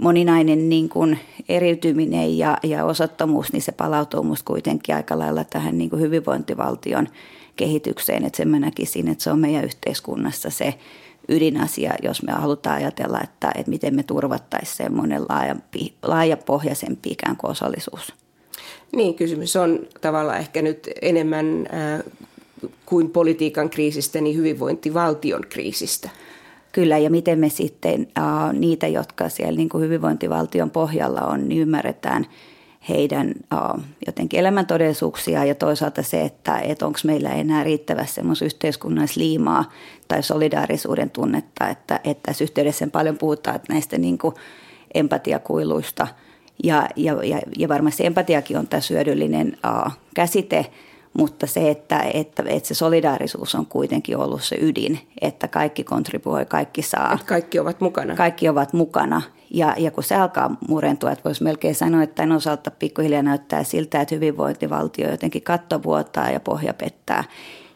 [0.02, 5.78] moninainen niin kuin eriytyminen ja, ja osattomuus, niin se palautuu minusta kuitenkin aika lailla tähän
[5.78, 7.08] niin kuin hyvinvointivaltion
[7.56, 10.74] kehitykseen, että sen mä näkisin, että se on meidän yhteiskunnassa se
[11.30, 17.52] ydinasia, jos me halutaan ajatella, että, että miten me turvattaisiin semmoinen laajampi, laajapohjaisempi ikään kuin
[17.52, 18.14] osallisuus.
[18.96, 22.04] Niin, kysymys on tavallaan ehkä nyt enemmän äh,
[22.86, 26.10] kuin politiikan kriisistä, niin hyvinvointivaltion kriisistä.
[26.74, 31.62] Kyllä, ja miten me sitten äh, niitä, jotka siellä niin kuin hyvinvointivaltion pohjalla on, niin
[31.62, 32.26] ymmärretään–
[32.90, 39.20] heidän uh, jotenkin elämäntodellisuuksia ja toisaalta se, että, että onko meillä enää riittävästi semmoista yhteiskunnallista
[39.20, 39.72] liimaa
[40.08, 44.36] tai solidaarisuuden tunnetta, että, että tässä yhteydessä paljon puhutaan että näistä niin kuin
[44.94, 46.08] empatiakuiluista.
[46.64, 50.66] Ja, ja, ja, ja varmasti empatiakin on tässä hyödyllinen uh, käsite,
[51.14, 56.46] mutta se, että, että, että se solidaarisuus on kuitenkin ollut se ydin, että kaikki kontribuoi,
[56.46, 57.14] kaikki saa.
[57.14, 58.16] Että kaikki ovat mukana.
[58.16, 59.22] Kaikki ovat mukana
[59.54, 63.64] ja, ja kun se alkaa murentua, että voisi melkein sanoa, että tämän osalta pikkuhiljaa näyttää
[63.64, 67.24] siltä, että hyvinvointivaltio jotenkin kattovuotaa ja pohja pettää.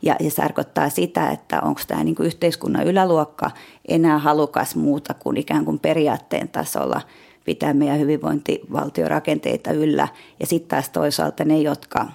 [0.01, 3.51] Ja, ja se tarkoittaa sitä, että onko tämä niin kuin yhteiskunnan yläluokka
[3.87, 7.01] enää halukas muuta kuin ikään kuin periaatteen tasolla
[7.45, 10.07] pitää meidän hyvinvointivaltiorakenteita yllä.
[10.39, 12.07] Ja sitten taas toisaalta ne, jotka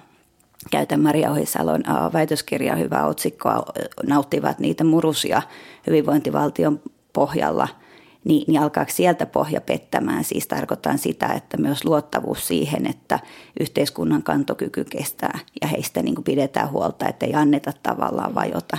[0.71, 3.65] käytän Maria Ohisalon väitöskirjan hyvää otsikkoa,
[4.07, 5.41] nauttivat niitä murusia
[5.87, 6.79] hyvinvointivaltion
[7.13, 7.67] pohjalla–
[8.23, 10.23] niin, niin alkaako sieltä pohja pettämään.
[10.23, 13.19] Siis tarkoitan sitä, että myös luottavuus siihen, että
[13.59, 18.77] yhteiskunnan kantokyky kestää ja heistä niin kuin pidetään huolta, että ei anneta tavallaan vajota.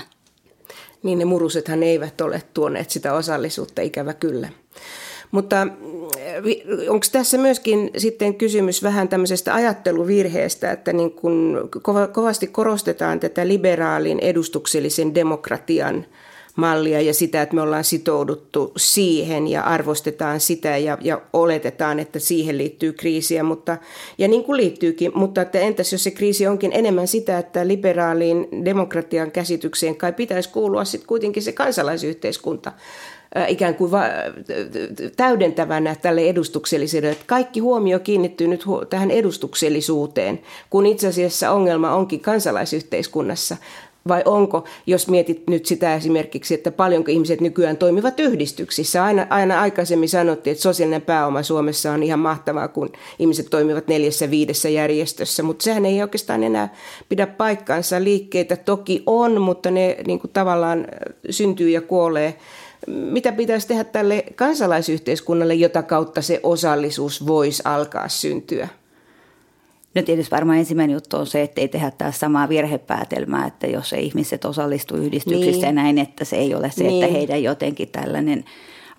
[1.02, 4.48] Niin ne murusethan eivät ole tuoneet sitä osallisuutta, ikävä kyllä.
[5.30, 5.66] Mutta
[6.88, 11.70] onko tässä myöskin sitten kysymys vähän tämmöisestä ajatteluvirheestä, että niin kun
[12.12, 16.06] kovasti korostetaan tätä liberaalin edustuksellisen demokratian
[16.56, 22.18] mallia ja sitä, että me ollaan sitouduttu siihen ja arvostetaan sitä ja, ja oletetaan, että
[22.18, 23.76] siihen liittyy kriisiä, mutta,
[24.18, 28.48] ja niin kuin liittyykin, mutta että entäs jos se kriisi onkin enemmän sitä, että liberaaliin
[28.64, 32.72] demokratian käsitykseen kai pitäisi kuulua sitten kuitenkin se kansalaisyhteiskunta,
[33.48, 34.10] ikään kuin va-
[35.16, 37.10] täydentävänä tälle edustukselliselle.
[37.10, 43.56] Että kaikki huomio kiinnittyy nyt tähän edustuksellisuuteen, kun itse asiassa ongelma onkin kansalaisyhteiskunnassa.
[44.08, 49.04] Vai onko, jos mietit nyt sitä esimerkiksi, että paljonko ihmiset nykyään toimivat yhdistyksissä.
[49.04, 54.30] Aina, aina aikaisemmin sanottiin, että sosiaalinen pääoma Suomessa on ihan mahtavaa, kun ihmiset toimivat neljässä
[54.30, 56.74] viidessä järjestössä, mutta sehän ei oikeastaan enää
[57.08, 58.04] pidä paikkaansa.
[58.04, 60.86] Liikkeitä toki on, mutta ne niin kuin tavallaan
[61.30, 62.34] syntyy ja kuolee
[62.86, 68.68] mitä pitäisi tehdä tälle kansalaisyhteiskunnalle, jota kautta se osallisuus voisi alkaa syntyä?
[69.94, 73.92] No tietysti varmaan ensimmäinen juttu on se, että ei tehdä taas samaa virhepäätelmää, että jos
[73.92, 75.62] ei ihmiset osallistu yhdistyksissä niin.
[75.62, 77.04] ja näin, että se ei ole se, niin.
[77.04, 78.44] että heidän jotenkin tällainen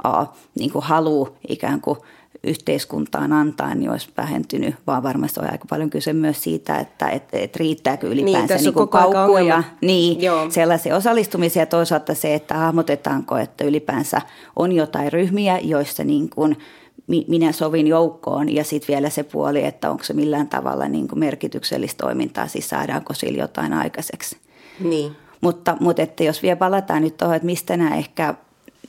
[0.08, 0.28] uh,
[0.60, 1.98] niin kuin halu ikään kuin–
[2.44, 7.24] yhteiskuntaan antaa, niin olisi vähentynyt, vaan varmasti on aika paljon kyse myös siitä, että et,
[7.34, 10.18] et riittääkö ylipäänsä niin, niin kuin kaukkuja niin,
[10.50, 14.22] sellaisia osallistumisia ja toisaalta se, että hahmotetaanko, että ylipäänsä
[14.56, 16.58] on jotain ryhmiä, joissa niin kuin
[17.28, 21.20] minä sovin joukkoon ja sitten vielä se puoli, että onko se millään tavalla niin kuin
[21.20, 24.38] merkityksellistä toimintaa, siis saadaanko sillä jotain aikaiseksi.
[24.80, 25.16] Niin.
[25.42, 28.34] Mutta, mutta että jos vielä palataan nyt tuohon, että mistä nämä ehkä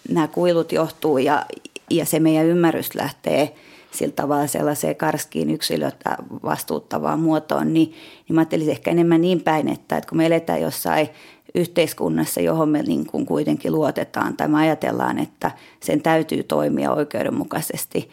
[0.08, 1.46] nämä kuilut johtuu ja,
[1.90, 3.54] ja se meidän ymmärrys lähtee
[3.90, 7.94] sillä tavalla sellaiseen karskiin yksilötä vastuuttavaan muotoon, niin,
[8.28, 11.08] niin mä ajattelisin ehkä enemmän niin päin, että, että kun me eletään jossain
[11.54, 18.10] yhteiskunnassa, johon me niin kuin kuitenkin luotetaan tai me ajatellaan, että sen täytyy toimia oikeudenmukaisesti,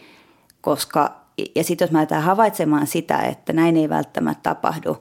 [0.62, 1.24] koska
[1.56, 4.98] ja sitten jos mä lähdetään havaitsemaan sitä, että näin ei välttämättä tapahdu,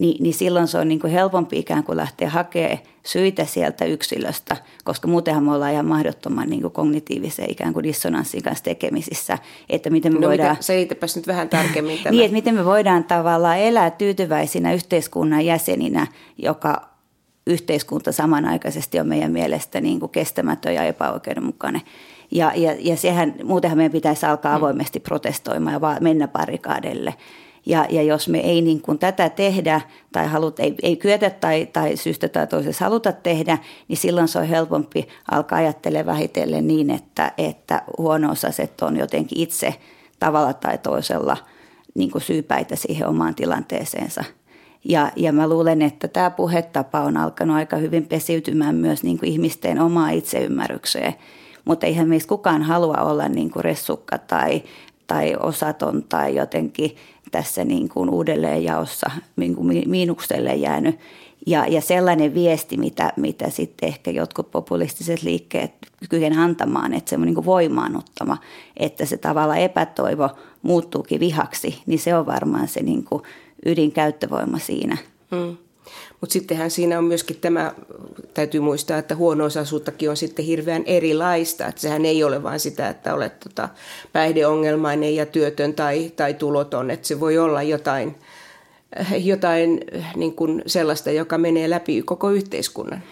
[0.00, 4.56] niin, niin silloin se on niin kuin helpompi ikään kuin lähteä hakemaan syitä sieltä yksilöstä,
[4.84, 9.90] koska muutenhan me ollaan ihan mahdottoman niin kuin kognitiivisen ikään kuin dissonanssin kanssa tekemisissä, että
[9.90, 10.56] miten me no, voidaan...
[10.60, 12.10] Selitäpäs nyt vähän tarkemmin tämä.
[12.10, 16.06] niin, että miten me voidaan tavallaan elää tyytyväisinä yhteiskunnan jäseninä,
[16.38, 16.92] joka
[17.46, 21.82] yhteiskunta samanaikaisesti on meidän mielestä niin kuin kestämätön ja epäoikeudenmukainen.
[22.30, 24.56] Ja, ja, ja sehän, muutenhan meidän pitäisi alkaa mm.
[24.56, 27.14] avoimesti protestoimaan ja vaan mennä parikaadelle.
[27.66, 29.80] Ja, ja jos me ei niin kuin tätä tehdä
[30.12, 34.38] tai halut, ei, ei kyetä tai, tai syystä tai toisessa haluta tehdä, niin silloin se
[34.38, 39.74] on helpompi alkaa ajattelemaan vähitellen niin, että, että huono-osaiset on jotenkin itse
[40.18, 41.36] tavalla tai toisella
[41.94, 44.24] niin kuin syypäitä siihen omaan tilanteeseensa.
[44.84, 49.32] Ja, ja mä luulen, että tämä puhetapa on alkanut aika hyvin pesiytymään myös niin kuin
[49.32, 51.14] ihmisten omaa itseymmärrykseen.
[51.64, 54.62] Mutta eihän meistä kukaan halua olla niin kuin ressukka tai,
[55.06, 56.96] tai osaton tai jotenkin
[57.32, 60.98] tässä niin kuin uudelleenjaossa niin kuin miinukselle jäänyt.
[61.46, 65.72] Ja, ja sellainen viesti, mitä, mitä sitten ehkä jotkut populistiset liikkeet
[66.10, 68.36] kykenevät antamaan, että se on niin voimaanottama,
[68.76, 70.30] että se tavalla epätoivo
[70.62, 73.22] muuttuukin vihaksi, niin se on varmaan se niin kuin
[73.66, 74.96] ydinkäyttövoima siinä.
[75.30, 75.56] Hmm.
[76.22, 77.72] Mutta sittenhän siinä on myöskin tämä,
[78.34, 81.66] täytyy muistaa, että huono-osaisuuttakin on sitten hirveän erilaista.
[81.66, 83.68] Että sehän ei ole vain sitä, että olet tota
[84.12, 86.90] päihdeongelmainen ja työtön tai, tai tuloton.
[86.90, 88.14] Että se voi olla jotain,
[89.18, 89.80] jotain
[90.16, 93.02] niin kuin sellaista, joka menee läpi koko yhteiskunnan.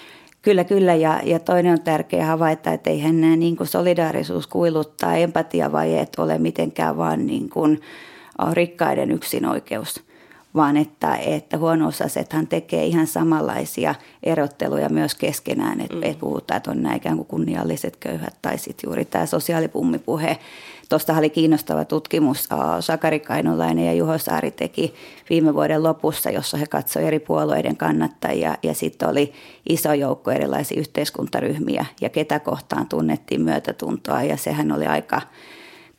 [0.42, 0.94] Kyllä, kyllä.
[0.94, 6.38] Ja, ja toinen on tärkeä havaita, että eihän nämä niin kuin solidaarisuuskuilut tai empatiavajeet ole
[6.38, 7.80] mitenkään vaan niin kuin
[8.52, 10.09] rikkaiden yksinoikeus
[10.54, 16.14] vaan että, että huono-osaisethan tekee ihan samanlaisia erotteluja myös keskenään, että mm.
[16.20, 20.38] puhutaan, että on nämä ikään kuin kunnialliset köyhät tai sitten juuri tämä sosiaalipummipuhe.
[20.88, 22.48] Tuosta oli kiinnostava tutkimus,
[22.80, 24.94] Sakari Kainulainen ja Juho Saari teki
[25.30, 29.32] viime vuoden lopussa, jossa he katsoivat eri puolueiden kannattajia ja sitten oli
[29.68, 35.20] iso joukko erilaisia yhteiskuntaryhmiä ja ketä kohtaan tunnettiin myötätuntoa ja sehän oli aika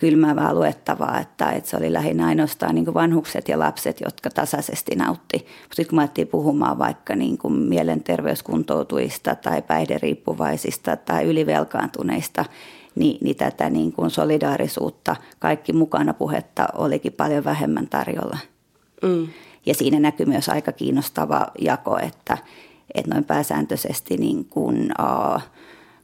[0.01, 5.37] kylmäävää luettavaa, että, että se oli lähinnä ainoastaan niin vanhukset ja lapset, jotka tasaisesti nautti.
[5.37, 12.45] Mutta sitten kun ajattelin puhumaan vaikka niin kuin mielenterveyskuntoutujista tai päihderiippuvaisista tai ylivelkaantuneista,
[12.95, 18.37] niin, niin tätä niin kuin solidaarisuutta, kaikki mukana puhetta olikin paljon vähemmän tarjolla.
[19.03, 19.27] Mm.
[19.65, 22.37] Ja siinä näkyy myös aika kiinnostava jako, että,
[22.95, 25.41] että noin pääsääntöisesti niin kuin, uh,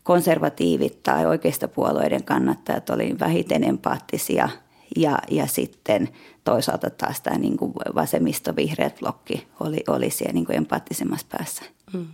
[0.08, 4.50] konservatiivit tai oikeistopuolueiden kannattajat oli vähiten empaattisia
[4.96, 6.10] ja, ja sitten
[6.44, 11.64] toisaalta taas tämä niin kuin vasemmisto-vihreät blokki oli, oli siellä niin kuin empaattisemmassa päässä.
[11.94, 12.08] Mm.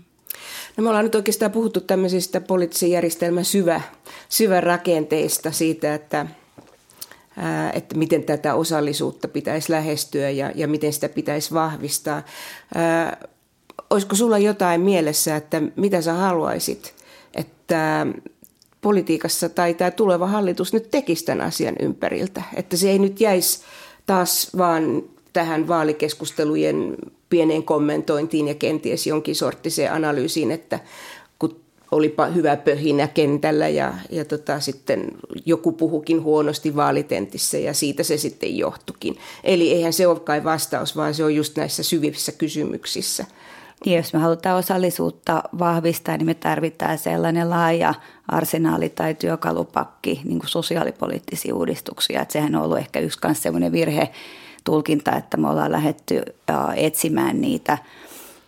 [0.78, 3.82] No me ollaan nyt oikeastaan puhuttu tämmöisistä poliittisen järjestelmän syvä,
[4.30, 6.26] syvän rakenteista siitä, että,
[7.38, 12.22] ää, että miten tätä osallisuutta pitäisi lähestyä ja, ja miten sitä pitäisi vahvistaa.
[12.76, 13.18] Ää,
[13.90, 17.03] olisiko sulla jotain mielessä, että mitä sä haluaisit,
[17.64, 18.08] että
[18.82, 22.44] politiikassa tai tämä tuleva hallitus nyt tekisi tämän asian ympäriltä.
[22.56, 23.60] Että se ei nyt jäisi
[24.06, 25.04] taas vaan
[25.34, 26.98] tähän vaalikeskustelujen
[27.30, 30.80] pieneen kommentointiin ja kenties jonkin sorttiseen analyysiin, että
[31.40, 31.60] kun
[31.92, 35.08] olipa hyvä pöhinä kentällä ja, ja tota, sitten
[35.46, 39.18] joku puhukin huonosti vaalitentissä ja siitä se sitten johtukin.
[39.44, 43.26] Eli eihän se ole kai vastaus, vaan se on just näissä syvissä kysymyksissä–
[43.86, 47.94] niin jos me halutaan osallisuutta vahvistaa, niin me tarvitaan sellainen laaja
[48.28, 52.22] arsenaali tai työkalupakki niin kuin sosiaalipoliittisia uudistuksia.
[52.22, 54.10] Että sehän on ollut ehkä yksi myös sellainen virhe
[54.64, 56.22] tulkinta, että me ollaan lähdetty
[56.76, 57.78] etsimään niitä–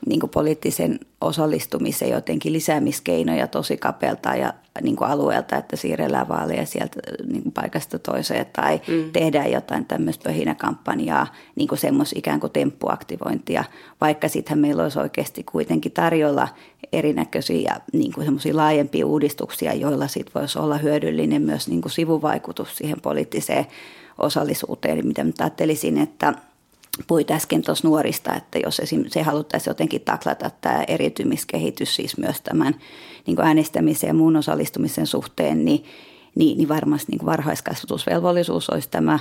[0.06, 6.66] niin kuin poliittisen osallistumisen jotenkin lisäämiskeinoja tosi kapelta ja niin kuin alueelta, että siirrellään vaaleja
[6.66, 9.12] sieltä niin kuin paikasta toiseen tai mm.
[9.12, 13.64] tehdään jotain tämmöistä pöhinäkampanjaa, niin kuin semmoista ikään kuin temppuaktivointia,
[14.02, 16.48] vaikka sittenhän meillä olisi oikeasti kuitenkin tarjolla
[16.94, 22.78] erinäköisiä niin kuin semmoisia laajempia uudistuksia, joilla sitten voisi olla hyödyllinen myös niin kuin sivuvaikutus
[22.78, 23.66] siihen poliittiseen
[24.18, 24.94] osallisuuteen.
[24.94, 26.34] Eli mitä mä ajattelisin, että–
[27.08, 29.04] puhuit äsken tuossa nuorista, että jos esim.
[29.08, 32.76] se haluttaisiin jotenkin taklata tämä eriytymiskehitys siis myös tämän
[33.28, 35.84] niin äänestämisen ja muun osallistumisen suhteen, niin,
[36.36, 39.20] niin, niin varmasti niin varhaiskasvatusvelvollisuus olisi tämä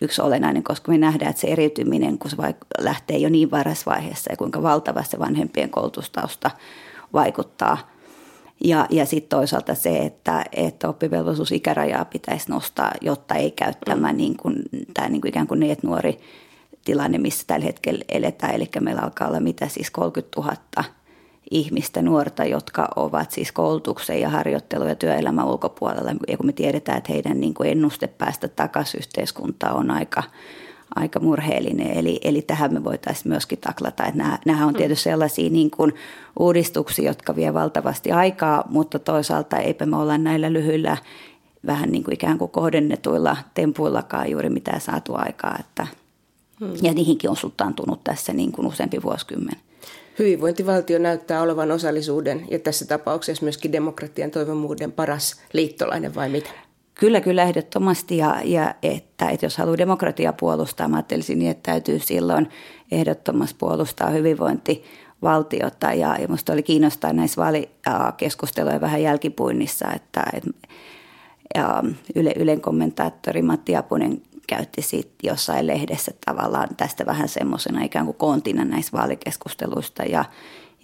[0.00, 2.36] yksi olennainen, koska me nähdään, että se eriytyminen, kun se
[2.78, 6.50] lähtee jo niin varhaisvaiheessa ja kuinka valtava se vanhempien koulutustausta
[7.12, 7.78] vaikuttaa.
[8.64, 14.36] Ja, ja sitten toisaalta se, että, että oppivelvollisuusikärajaa pitäisi nostaa, jotta ei käy tämä niin
[14.36, 14.56] kuin,
[14.94, 16.18] tämä niin kuin ikään kuin neet nuori
[16.86, 18.54] tilanne, missä tällä hetkellä eletään.
[18.54, 20.56] Eli meillä alkaa olla mitä siis 30 000
[21.50, 26.10] ihmistä, nuorta, jotka ovat siis koulutuksen ja harjoittelun ja työelämän ulkopuolella.
[26.28, 30.22] Ja kun me tiedetään, että heidän niin kuin ennuste päästä takaisin yhteiskuntaan on aika,
[30.94, 31.90] aika murheellinen.
[31.90, 34.04] Eli, eli tähän me voitaisiin myöskin taklata.
[34.04, 34.78] Että nämä, nämä on mm.
[34.78, 35.94] tietysti sellaisia niin kuin
[36.38, 40.96] uudistuksia, jotka vie valtavasti aikaa, mutta toisaalta eipä me olla näillä lyhyillä
[41.66, 45.56] vähän niin kuin ikään kuin kohdennetuilla tempuillakaan juuri mitään saatu aikaa.
[45.60, 45.86] Että–
[46.60, 46.74] Hmm.
[46.82, 49.56] Ja niihinkin on sultaantunut tässä niin kuin useampi vuosikymmen.
[50.18, 56.50] Hyvinvointivaltio näyttää olevan osallisuuden ja tässä tapauksessa myöskin demokratian toivomuuden paras liittolainen vai mitä?
[56.94, 58.16] Kyllä, kyllä ehdottomasti.
[58.16, 62.48] Ja, ja että, että jos haluaa demokratiaa puolustaa, mä ajattelisin niin, että täytyy silloin
[62.90, 65.86] ehdottomasti puolustaa hyvinvointivaltiota.
[65.92, 70.50] Ja, ja minusta oli kiinnostaa näissä vaalikeskustelujen vähän jälkipuinnissa, että, että
[71.54, 71.82] ja
[72.14, 78.16] Yle, Ylen kommentaattori Matti Apunen käytti siitä jossain lehdessä tavallaan tästä vähän semmoisena ikään kuin
[78.16, 80.24] koontina näistä vaalikeskusteluista ja,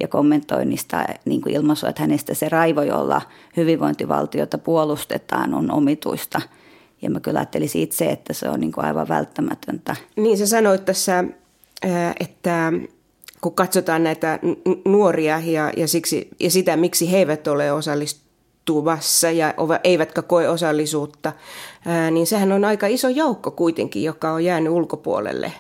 [0.01, 3.23] ja kommentoinnista niin kuin ilmaisu, että hänestä se raivo, jolla
[3.57, 6.41] hyvinvointivaltiota puolustetaan, on omituista.
[7.03, 9.97] Ja mä kyllä ajattelisin itse, että se on niin kuin aivan välttämätöntä.
[10.17, 11.25] Niin sä sanoit tässä,
[12.21, 12.73] että
[13.41, 14.39] kun katsotaan näitä
[14.85, 18.33] nuoria ja, ja, siksi, ja sitä, miksi he eivät ole osallistuneet
[18.65, 19.55] tuvassa ja
[19.85, 21.33] eivätkä koe osallisuutta,
[22.11, 25.53] niin sehän on aika iso joukko kuitenkin, joka on jäänyt ulkopuolelle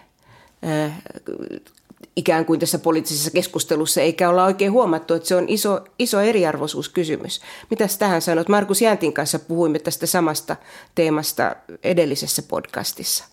[2.17, 7.41] ikään kuin tässä poliittisessa keskustelussa, eikä olla oikein huomattu, että se on iso, iso eriarvoisuuskysymys.
[7.71, 8.49] Mitä tähän sanot?
[8.49, 10.57] Markus Jäntin kanssa puhuimme tästä samasta
[10.95, 13.25] teemasta edellisessä podcastissa.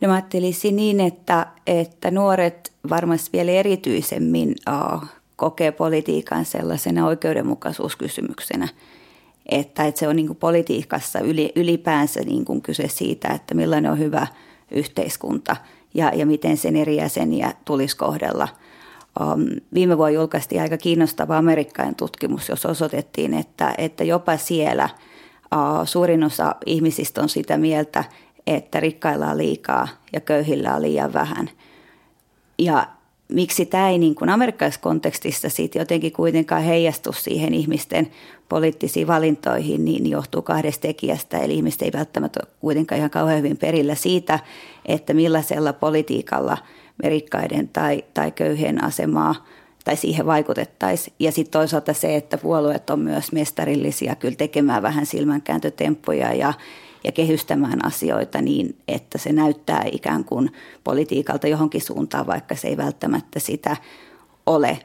[0.00, 4.54] No mä ajattelisin niin, että, että nuoret varmasti vielä erityisemmin
[4.94, 5.04] uh,
[5.36, 8.68] kokee politiikan sellaisena oikeudenmukaisuuskysymyksenä,
[9.48, 11.18] että, että se on niin kuin politiikassa
[11.56, 14.26] ylipäänsä niin kuin kyse siitä, että millainen on hyvä
[14.70, 15.56] yhteiskunta
[15.94, 18.48] ja, ja miten sen eri jäseniä tulisi kohdella.
[19.20, 24.88] Um, viime vuonna julkaistiin aika kiinnostava amerikkalainen tutkimus, jos osoitettiin, että, että jopa siellä
[25.54, 28.04] uh, suurin osa ihmisistä on sitä mieltä,
[28.46, 31.50] että rikkailla on liikaa ja köyhillä on liian vähän.
[32.58, 32.88] Ja
[33.28, 38.10] miksi tämä ei niin kuin amerikkalaisessa kontekstissa siitä jotenkin kuitenkaan heijastu siihen ihmisten
[38.48, 41.38] poliittisiin valintoihin, niin johtuu kahdesta tekijästä.
[41.38, 44.38] Eli ihmiset ei välttämättä ole kuitenkaan ihan kauhean hyvin perillä siitä,
[44.86, 46.58] että millaisella politiikalla
[47.04, 49.46] rikkaiden tai, tai köyhien asemaa
[49.84, 51.14] tai siihen vaikutettaisiin.
[51.18, 56.52] Ja sitten toisaalta se, että puolueet on myös mestarillisia kyllä tekemään vähän silmänkääntötemppuja ja
[57.04, 60.52] ja kehystämään asioita niin, että se näyttää ikään kuin
[60.84, 63.76] politiikalta johonkin suuntaan, vaikka se ei välttämättä sitä
[64.46, 64.78] ole.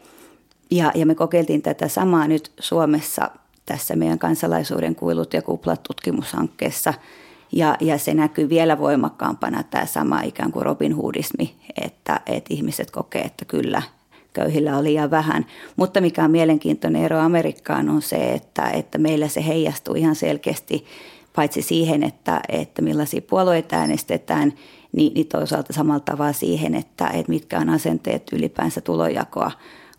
[0.72, 3.30] Ja, ja me kokeiltiin tätä samaa nyt Suomessa
[3.66, 6.94] tässä meidän kansalaisuuden kuilut ja kuplat tutkimushankkeessa.
[7.52, 12.92] Ja, ja se näkyy vielä voimakkaampana tämä sama ikään kuin Robin Hoodismi, että, että ihmiset
[12.92, 13.82] kokee, että kyllä
[14.34, 15.46] köyhillä on liian vähän.
[15.76, 20.86] Mutta mikä on mielenkiintoinen ero Amerikkaan on se, että, että meillä se heijastuu ihan selkeästi
[21.36, 24.54] paitsi siihen, että, että millaisia puolueita äänestetään,
[24.92, 29.52] niin, niin toisaalta samalla tavalla siihen, että, että mitkä on asenteet ylipäänsä tulojakoa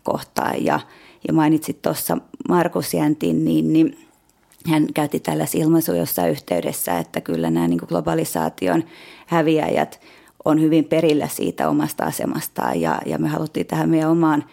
[0.03, 0.65] kohtaan.
[0.65, 0.79] Ja,
[1.27, 2.17] ja mainitsit tuossa
[2.49, 3.97] Markus Jäntin, niin, niin
[4.69, 8.83] hän käytti tällaisia ilmaisuja jossain yhteydessä, että kyllä nämä niin globalisaation
[9.25, 9.99] häviäjät
[10.45, 14.43] on hyvin perillä siitä omasta asemastaan ja, ja me haluttiin tähän meidän omaan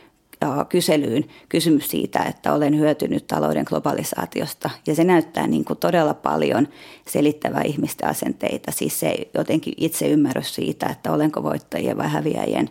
[0.68, 4.70] kyselyyn kysymys siitä, että olen hyötynyt talouden globalisaatiosta.
[4.86, 6.68] Ja se näyttää niin kuin todella paljon
[7.08, 12.70] selittävää ihmisten asenteita, siis se jotenkin itse ymmärrys siitä, että olenko voittajien vai häviäjien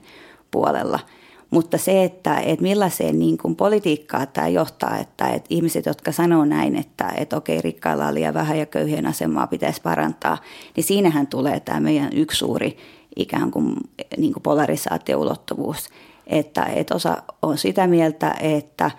[0.52, 1.00] puolella.
[1.52, 6.46] Mutta se, että, että millaiseen niin kuin politiikkaa tämä johtaa, että, että ihmiset, jotka sanoo
[6.46, 10.38] näin, että, että okei, rikkailla on liian vähän ja köyhien asemaa pitäisi parantaa,
[10.76, 12.78] niin siinähän tulee tämä meidän yksi suuri
[13.16, 13.76] ikään kuin,
[14.18, 15.90] niin kuin polarisaatio-ulottuvuus
[16.32, 18.92] että, että osa on sitä mieltä, että,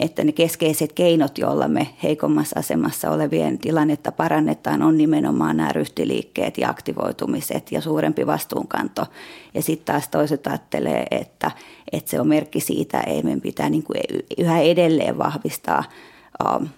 [0.00, 6.58] että ne keskeiset keinot, joilla me heikommassa asemassa olevien tilannetta parannetaan, on nimenomaan nämä ryhtiliikkeet
[6.58, 9.06] ja aktivoitumiset ja suurempi vastuunkanto.
[9.54, 11.50] Ja sitten taas toiset ajattelee, että,
[11.92, 14.00] että se on merkki siitä, että meidän pitää niin kuin
[14.38, 15.84] yhä edelleen vahvistaa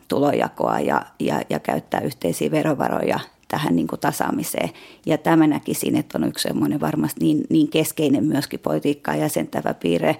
[0.09, 4.71] tulojakoa ja, ja, ja käyttää yhteisiä verovaroja tähän niin kuin tasaamiseen.
[5.07, 10.17] Ja tämä näkisin, että on yksi semmoinen varmasti niin, niin keskeinen myöskin politiikkaa jäsentävä piirre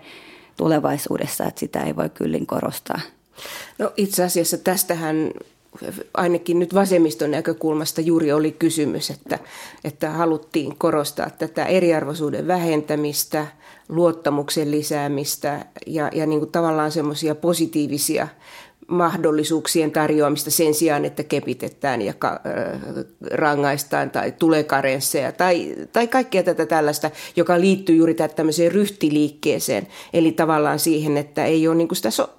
[0.57, 3.01] tulevaisuudessa, että sitä ei voi kyllin korostaa.
[3.79, 5.31] No itse asiassa tästähän
[6.15, 9.39] ainakin nyt vasemmiston näkökulmasta juuri oli kysymys, että,
[9.85, 13.47] että haluttiin korostaa tätä eriarvoisuuden vähentämistä,
[13.89, 18.29] luottamuksen lisäämistä ja, ja niin kuin tavallaan semmoisia positiivisia
[18.89, 22.41] mahdollisuuksien tarjoamista sen sijaan, että kepitetään ja ka-
[23.31, 29.87] rangaistaan tai tulee karensseja tai, tai kaikkea tätä tällaista, joka liittyy juuri tämmöiseen ryhtiliikkeeseen.
[30.13, 32.31] Eli tavallaan siihen, että ei ole niin sitä so-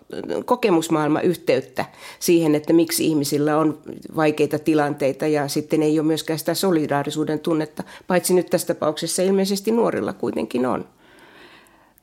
[0.46, 1.86] kokemusmaailman yhteyttä
[2.20, 3.80] siihen, että miksi ihmisillä on
[4.16, 9.72] vaikeita tilanteita ja sitten ei ole myöskään sitä solidaarisuuden tunnetta, paitsi nyt tässä tapauksessa ilmeisesti
[9.72, 10.86] nuorilla kuitenkin on.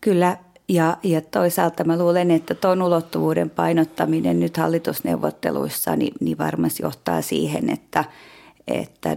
[0.03, 0.37] Kyllä
[0.69, 7.23] ja, ja toisaalta mä luulen, että tuon ulottuvuuden painottaminen nyt hallitusneuvotteluissa niin, niin varmasti johtaa
[7.23, 8.05] siihen, että,
[8.69, 9.17] että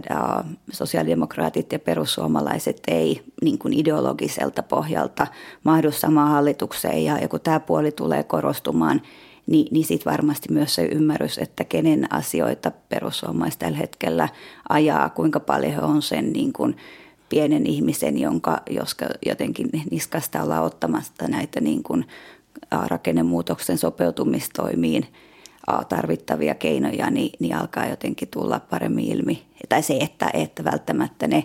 [0.72, 5.26] sosiaalidemokraatit ja perussuomalaiset ei niin kuin ideologiselta pohjalta
[5.64, 7.04] mahdu samaan hallitukseen.
[7.04, 9.02] Ja, ja kun tämä puoli tulee korostumaan,
[9.46, 14.28] niin, niin sitten varmasti myös se ymmärrys, että kenen asioita perussuomalaiset tällä hetkellä
[14.68, 16.76] ajaa, kuinka paljon he on sen niin kuin–
[17.28, 22.06] pienen ihmisen, jonka joska jotenkin niskasta ollaan ottamasta näitä niin kuin
[22.86, 25.06] rakennemuutoksen sopeutumistoimiin
[25.88, 29.42] tarvittavia keinoja, niin, niin alkaa jotenkin tulla paremmin ilmi.
[29.68, 31.44] Tai se, että, että välttämättä ne,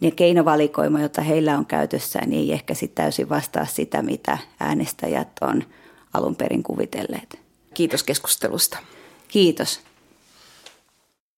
[0.00, 5.28] ne keinovalikoima, jota heillä on käytössään, niin ei ehkä sitten täysin vastaa sitä, mitä äänestäjät
[5.40, 5.64] on
[6.14, 7.38] alun perin kuvitelleet.
[7.74, 8.78] Kiitos keskustelusta.
[9.28, 9.80] Kiitos.